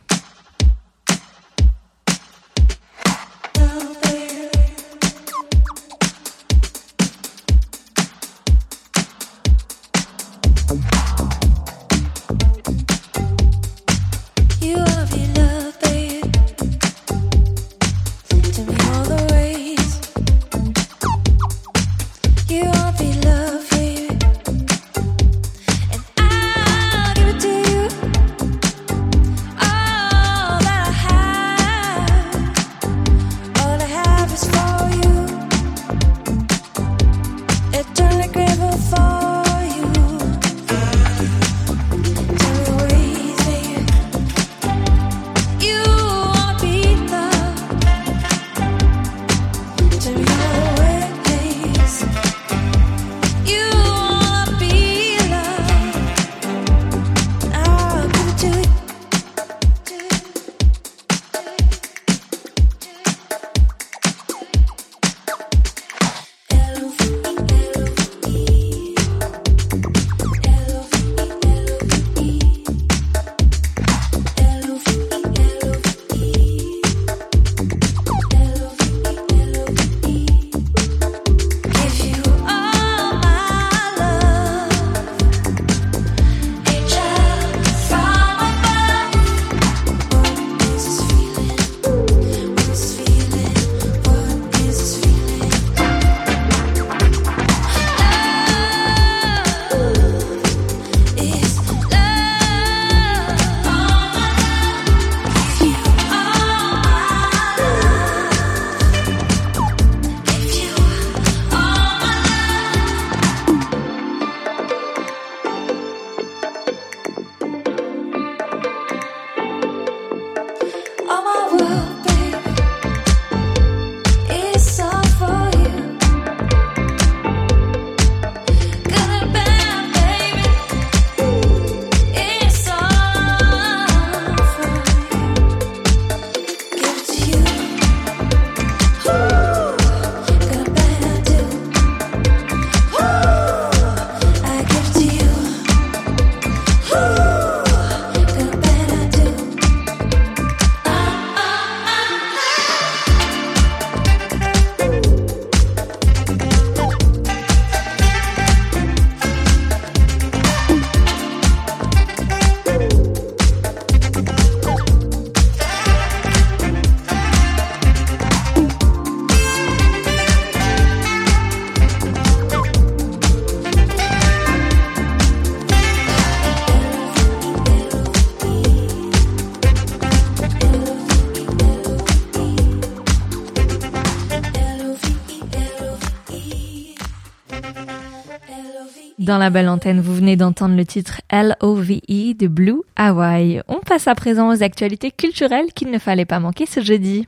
Dans 189.33 189.39
la 189.39 189.49
belle 189.49 189.70
antenne, 189.70 189.99
vous 189.99 190.14
venez 190.14 190.37
d'entendre 190.37 190.76
le 190.76 190.85
titre 190.85 191.22
L.O.V.E 191.30 192.35
de 192.35 192.49
Blue 192.49 192.83
Hawaii. 192.97 193.62
On 193.66 193.78
passe 193.78 194.07
à 194.07 194.14
présent 194.14 194.53
aux 194.53 194.62
actualités 194.62 195.11
culturelles 195.11 195.72
qu'il 195.74 195.91
ne 195.91 195.99
fallait 195.99 196.26
pas 196.26 196.39
manquer 196.39 196.66
ce 196.66 196.83
jeudi. 196.83 197.26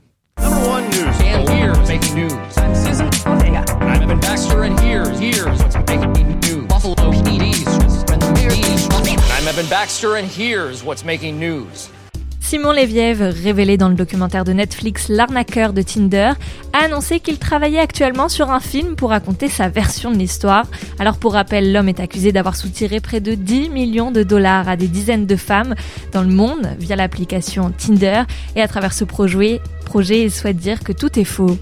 Evan 9.47 9.67
Baxter, 9.67 10.15
and 10.15 10.27
here's 10.27 10.83
what's 10.83 11.03
making 11.03 11.39
news. 11.39 11.89
Simon 12.47 12.73
Léviève, 12.73 13.23
révélé 13.43 13.75
dans 13.75 13.89
le 13.89 13.95
documentaire 13.95 14.43
de 14.43 14.53
Netflix 14.53 15.09
L'arnaqueur 15.09 15.73
de 15.73 15.81
Tinder, 15.81 16.33
a 16.73 16.77
annoncé 16.85 17.19
qu'il 17.19 17.39
travaillait 17.39 17.79
actuellement 17.79 18.29
sur 18.29 18.51
un 18.51 18.59
film 18.59 18.95
pour 18.95 19.09
raconter 19.09 19.47
sa 19.47 19.67
version 19.67 20.11
de 20.11 20.17
l'histoire. 20.17 20.67
Alors 20.99 21.17
pour 21.17 21.33
rappel, 21.33 21.73
l'homme 21.73 21.89
est 21.89 21.99
accusé 21.99 22.31
d'avoir 22.31 22.55
soutiré 22.55 22.99
près 22.99 23.19
de 23.19 23.33
10 23.33 23.69
millions 23.71 24.11
de 24.11 24.21
dollars 24.21 24.69
à 24.69 24.75
des 24.75 24.87
dizaines 24.87 25.25
de 25.25 25.35
femmes 25.35 25.73
dans 26.11 26.21
le 26.21 26.29
monde 26.29 26.69
via 26.77 26.95
l'application 26.95 27.73
Tinder 27.75 28.21
et 28.55 28.61
à 28.61 28.67
travers 28.67 28.93
ce 28.93 29.05
projet, 29.05 29.59
projet 29.83 30.21
il 30.21 30.29
souhaite 30.29 30.57
dire 30.57 30.81
que 30.81 30.91
tout 30.91 31.19
est 31.19 31.23
faux. 31.23 31.57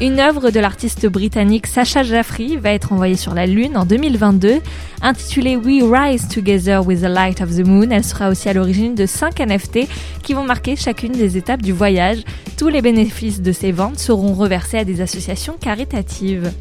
Une 0.00 0.18
œuvre 0.18 0.50
de 0.50 0.58
l'artiste 0.58 1.06
britannique 1.06 1.66
Sacha 1.66 2.02
Jaffrey 2.02 2.56
va 2.56 2.72
être 2.72 2.92
envoyée 2.92 3.16
sur 3.16 3.34
la 3.34 3.46
Lune 3.46 3.76
en 3.76 3.84
2022. 3.84 4.60
Intitulée 5.00 5.56
We 5.56 5.82
Rise 5.84 6.28
Together 6.28 6.84
with 6.84 7.00
the 7.00 7.08
Light 7.08 7.40
of 7.40 7.54
the 7.54 7.66
Moon, 7.66 7.90
elle 7.90 8.04
sera 8.04 8.28
aussi 8.28 8.48
à 8.48 8.52
l'origine 8.52 8.94
de 8.94 9.06
5 9.06 9.38
NFT 9.40 9.80
qui 10.22 10.34
vont 10.34 10.44
marquer 10.44 10.76
chacune 10.76 11.12
des 11.12 11.36
étapes 11.36 11.62
du 11.62 11.72
voyage. 11.72 12.24
Tous 12.56 12.68
les 12.68 12.82
bénéfices 12.82 13.42
de 13.42 13.52
ces 13.52 13.70
ventes 13.70 13.98
seront 13.98 14.34
reversés 14.34 14.78
à 14.78 14.84
des 14.84 15.00
associations 15.00 15.56
caritatives. 15.60 16.52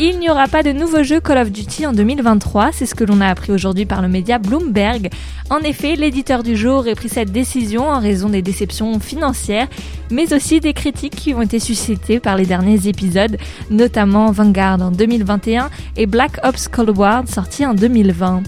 Il 0.00 0.20
n'y 0.20 0.30
aura 0.30 0.46
pas 0.46 0.62
de 0.62 0.70
nouveau 0.70 1.02
jeu 1.02 1.18
Call 1.18 1.38
of 1.38 1.50
Duty 1.50 1.84
en 1.84 1.92
2023, 1.92 2.70
c'est 2.70 2.86
ce 2.86 2.94
que 2.94 3.02
l'on 3.02 3.20
a 3.20 3.26
appris 3.26 3.50
aujourd'hui 3.50 3.84
par 3.84 4.00
le 4.00 4.06
média 4.06 4.38
Bloomberg. 4.38 5.10
En 5.50 5.58
effet, 5.58 5.96
l'éditeur 5.96 6.44
du 6.44 6.56
jeu 6.56 6.70
aurait 6.70 6.94
pris 6.94 7.08
cette 7.08 7.32
décision 7.32 7.88
en 7.88 7.98
raison 7.98 8.28
des 8.28 8.40
déceptions 8.40 9.00
financières, 9.00 9.66
mais 10.12 10.32
aussi 10.32 10.60
des 10.60 10.72
critiques 10.72 11.16
qui 11.16 11.34
ont 11.34 11.42
été 11.42 11.58
suscitées 11.58 12.20
par 12.20 12.36
les 12.36 12.46
derniers 12.46 12.86
épisodes, 12.86 13.38
notamment 13.70 14.30
Vanguard 14.30 14.80
en 14.80 14.92
2021 14.92 15.68
et 15.96 16.06
Black 16.06 16.38
Ops 16.44 16.68
Cold 16.68 16.96
War 16.96 17.26
sorti 17.26 17.66
en 17.66 17.74
2020 17.74 18.44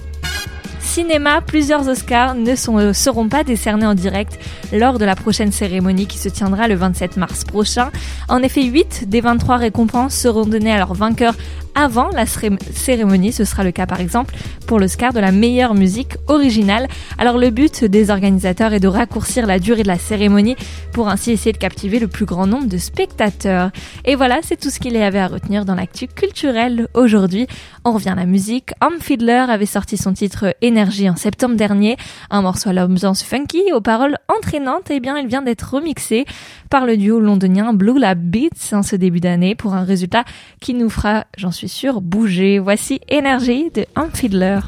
cinéma, 0.90 1.40
plusieurs 1.40 1.88
Oscars 1.88 2.34
ne 2.34 2.50
euh, 2.50 2.92
seront 2.92 3.28
pas 3.28 3.44
décernés 3.44 3.86
en 3.86 3.94
direct 3.94 4.40
lors 4.72 4.98
de 4.98 5.04
la 5.04 5.14
prochaine 5.14 5.52
cérémonie 5.52 6.08
qui 6.08 6.18
se 6.18 6.28
tiendra 6.28 6.66
le 6.66 6.74
27 6.74 7.16
mars 7.16 7.44
prochain. 7.44 7.90
En 8.28 8.42
effet, 8.42 8.64
8 8.64 9.08
des 9.08 9.20
23 9.20 9.56
récompenses 9.58 10.16
seront 10.16 10.46
données 10.46 10.72
à 10.72 10.78
leurs 10.78 10.94
vainqueurs 10.94 11.36
avant 11.74 12.08
la 12.10 12.26
céré- 12.26 12.58
cérémonie. 12.74 13.32
Ce 13.32 13.44
sera 13.44 13.64
le 13.64 13.70
cas 13.72 13.86
par 13.86 14.00
exemple 14.00 14.34
pour 14.66 14.78
l'Oscar 14.78 15.12
de 15.12 15.20
la 15.20 15.32
meilleure 15.32 15.74
musique 15.74 16.14
originale. 16.28 16.88
Alors 17.18 17.38
le 17.38 17.50
but 17.50 17.84
des 17.84 18.10
organisateurs 18.10 18.72
est 18.72 18.80
de 18.80 18.88
raccourcir 18.88 19.46
la 19.46 19.58
durée 19.58 19.82
de 19.82 19.88
la 19.88 19.98
cérémonie 19.98 20.56
pour 20.92 21.08
ainsi 21.08 21.32
essayer 21.32 21.52
de 21.52 21.58
captiver 21.58 21.98
le 21.98 22.08
plus 22.08 22.24
grand 22.26 22.46
nombre 22.46 22.66
de 22.68 22.78
spectateurs. 22.78 23.70
Et 24.04 24.14
voilà, 24.14 24.40
c'est 24.42 24.58
tout 24.58 24.70
ce 24.70 24.78
qu'il 24.78 24.92
y 24.94 24.98
avait 25.02 25.18
à 25.18 25.26
retenir 25.26 25.64
dans 25.64 25.74
l'actu 25.74 26.06
culturelle 26.06 26.88
aujourd'hui. 26.94 27.46
On 27.84 27.92
revient 27.92 28.10
à 28.10 28.14
la 28.14 28.26
musique. 28.26 28.70
Ham 28.80 28.94
Fiddler 29.00 29.46
avait 29.48 29.66
sorti 29.66 29.96
son 29.96 30.12
titre 30.12 30.54
Énergie 30.62 31.08
en 31.08 31.16
septembre 31.16 31.56
dernier, 31.56 31.96
un 32.30 32.42
morceau 32.42 32.70
à 32.70 32.72
l'ambiance 32.72 33.22
funky 33.22 33.62
aux 33.74 33.80
paroles 33.80 34.16
entraînantes. 34.28 34.90
Et 34.90 35.00
bien, 35.00 35.16
il 35.18 35.26
vient 35.26 35.42
d'être 35.42 35.74
remixé 35.74 36.24
par 36.68 36.86
le 36.86 36.96
duo 36.96 37.20
londonien 37.20 37.72
Blue 37.72 37.98
Lab 37.98 38.18
Beats 38.20 38.72
en 38.76 38.82
ce 38.82 38.96
début 38.96 39.20
d'année 39.20 39.54
pour 39.54 39.74
un 39.74 39.82
résultat 39.84 40.24
qui 40.60 40.74
nous 40.74 40.90
fera, 40.90 41.24
j'en 41.36 41.50
suis 41.50 41.59
sûre, 41.68 42.00
bouger. 42.00 42.58
Voici 42.58 43.00
Énergie 43.08 43.70
de 43.70 43.86
Ham 43.96 44.10
Fiddler. 44.12 44.60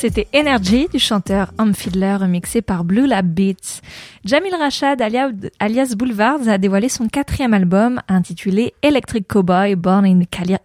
C'était 0.00 0.28
Energy 0.34 0.88
du 0.90 0.98
chanteur 0.98 1.52
Homme 1.58 1.74
Fiddler 1.74 2.14
remixé 2.14 2.62
par 2.62 2.84
Blue 2.84 3.06
Lab 3.06 3.26
Beats. 3.26 3.82
Jamil 4.24 4.54
Rachad 4.54 5.02
alias 5.02 5.94
Boulevards 5.94 6.48
a 6.48 6.56
dévoilé 6.56 6.88
son 6.88 7.06
quatrième 7.06 7.52
album 7.52 8.00
intitulé 8.08 8.72
Electric 8.80 9.28
Cowboy 9.28 9.74
Born 9.74 10.06
in 10.06 10.22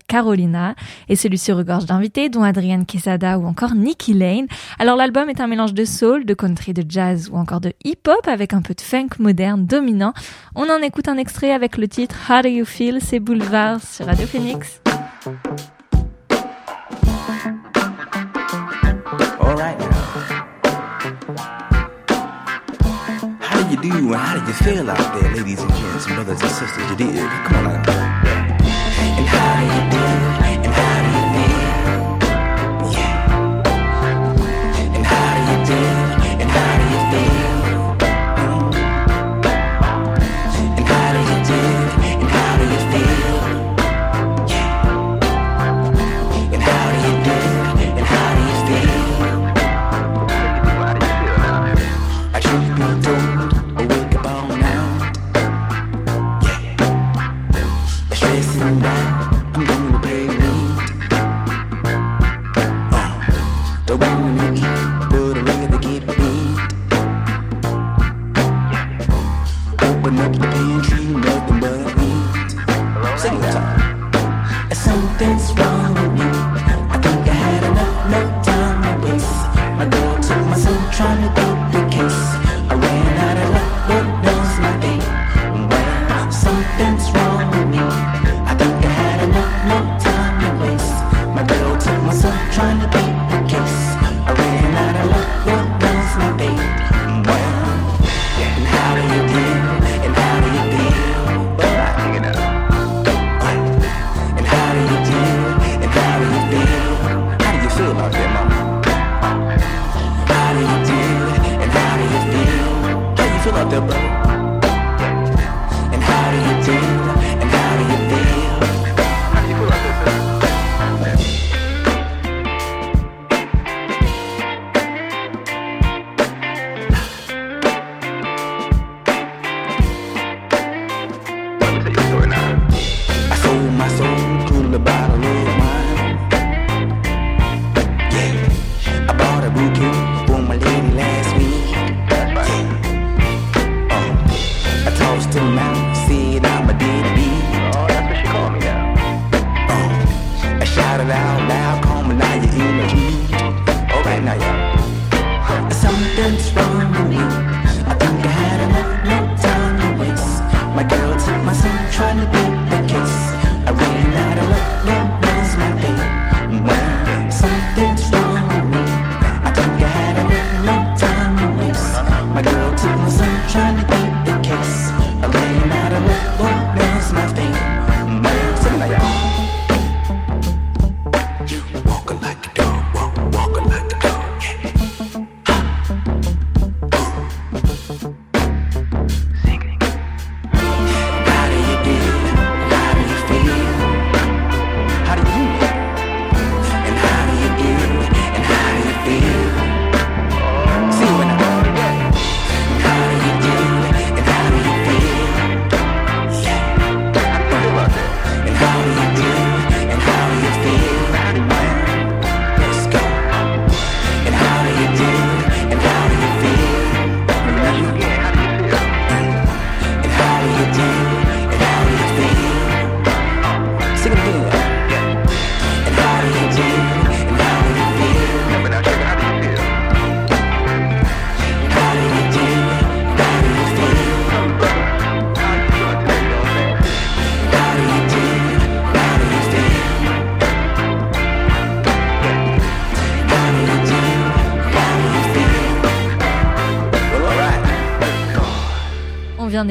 Carolina 0.07 0.73
et 1.09 1.17
celui-ci 1.17 1.51
regorge 1.51 1.85
d'invités 1.85 2.29
dont 2.29 2.43
Adrienne 2.43 2.85
Quesada 2.85 3.37
ou 3.37 3.45
encore 3.45 3.75
Nicky 3.75 4.13
Lane. 4.13 4.47
Alors 4.79 4.95
l'album 4.95 5.29
est 5.29 5.41
un 5.41 5.47
mélange 5.47 5.73
de 5.73 5.83
soul, 5.83 6.23
de 6.23 6.33
country, 6.33 6.71
de 6.71 6.85
jazz 6.87 7.29
ou 7.29 7.35
encore 7.35 7.59
de 7.59 7.73
hip-hop 7.83 8.25
avec 8.29 8.53
un 8.53 8.61
peu 8.61 8.73
de 8.73 8.79
funk 8.79 9.19
moderne 9.19 9.65
dominant. 9.65 10.13
On 10.55 10.69
en 10.69 10.81
écoute 10.81 11.09
un 11.09 11.17
extrait 11.17 11.51
avec 11.51 11.75
le 11.75 11.89
titre 11.89 12.15
How 12.29 12.41
Do 12.41 12.47
You 12.47 12.63
Feel? 12.63 12.99
C'est 13.01 13.19
Boulevards 13.19 13.81
sur 13.81 14.05
Radio 14.05 14.27
Phoenix. 14.27 14.79
do 23.89 24.13
and 24.13 24.15
how 24.15 24.33
did 24.39 24.47
you 24.47 24.53
feel 24.53 24.89
out 24.89 25.19
there, 25.21 25.35
ladies 25.35 25.61
and 25.61 25.73
gents, 25.73 26.05
brothers 26.07 26.41
and 26.41 26.51
sisters? 26.51 26.89
You 26.91 26.95
did. 26.95 27.15
Come 27.17 27.55
on 27.57 27.65
out. 27.67 27.89
And 27.89 29.27
how 29.27 29.59
do 29.59 29.65
you 29.65 29.81
do? 29.91 30.05
And 30.45 30.73
how 30.77 30.97
do 31.03 31.09
you 31.17 31.25
feel? 31.35 31.59
Yeah. 32.93 33.35
And 34.95 35.05
how 35.05 35.27
do 35.35 35.41
you 35.51 35.57
do? 35.99 36.04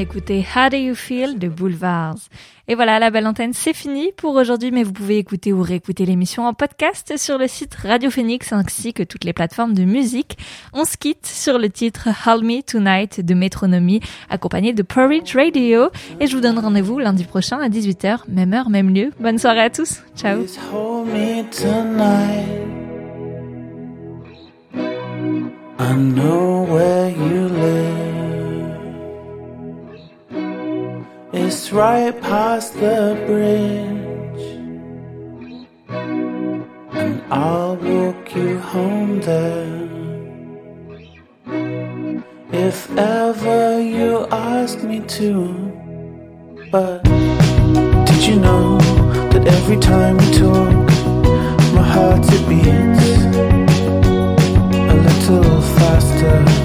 d'écouter 0.04 0.44
How 0.54 0.68
Do 0.68 0.76
You 0.76 0.94
Feel 0.94 1.38
de 1.38 1.48
Boulevards. 1.48 2.18
Et 2.68 2.74
voilà, 2.74 2.98
la 2.98 3.10
belle 3.10 3.26
antenne, 3.26 3.54
c'est 3.54 3.72
fini 3.72 4.10
pour 4.18 4.34
aujourd'hui, 4.34 4.70
mais 4.70 4.82
vous 4.82 4.92
pouvez 4.92 5.16
écouter 5.16 5.50
ou 5.54 5.62
réécouter 5.62 6.04
l'émission 6.04 6.46
en 6.46 6.52
podcast 6.52 7.14
sur 7.16 7.38
le 7.38 7.48
site 7.48 7.74
Radio 7.74 8.10
Phoenix 8.10 8.52
ainsi 8.52 8.92
que 8.92 9.02
toutes 9.02 9.24
les 9.24 9.32
plateformes 9.32 9.72
de 9.72 9.84
musique. 9.84 10.36
On 10.74 10.84
se 10.84 10.98
quitte 10.98 11.24
sur 11.24 11.58
le 11.58 11.70
titre 11.70 12.08
Hold 12.26 12.44
Me 12.44 12.60
Tonight 12.60 13.22
de 13.22 13.32
Métronomie, 13.32 14.00
accompagné 14.28 14.74
de 14.74 14.82
Porridge 14.82 15.34
Radio. 15.34 15.88
Et 16.20 16.26
je 16.26 16.36
vous 16.36 16.42
donne 16.42 16.58
rendez-vous 16.58 16.98
lundi 16.98 17.24
prochain 17.24 17.58
à 17.60 17.70
18h, 17.70 18.24
même 18.28 18.52
heure, 18.52 18.68
même 18.68 18.94
lieu. 18.94 19.10
Bonne 19.18 19.38
soirée 19.38 19.62
à 19.62 19.70
tous. 19.70 20.02
Ciao. 20.14 20.44
It's 31.36 31.72
right 31.72 32.14
past 32.20 32.74
the 32.74 33.20
bridge. 33.26 34.44
And 36.94 37.22
I'll 37.28 37.74
walk 37.74 38.36
you 38.36 38.60
home 38.60 39.20
there. 39.20 39.88
If 42.52 42.88
ever 42.96 43.82
you 43.82 44.28
ask 44.30 44.80
me 44.84 45.00
to. 45.18 45.48
But 46.70 47.02
did 47.02 48.20
you 48.28 48.36
know 48.36 48.78
that 49.32 49.44
every 49.44 49.78
time 49.78 50.18
we 50.18 50.30
talk, 50.30 50.86
my 51.74 51.82
heart 51.82 52.24
it 52.28 52.48
beats 52.48 53.10
a 54.72 54.94
little 55.08 55.60
faster? 55.60 56.63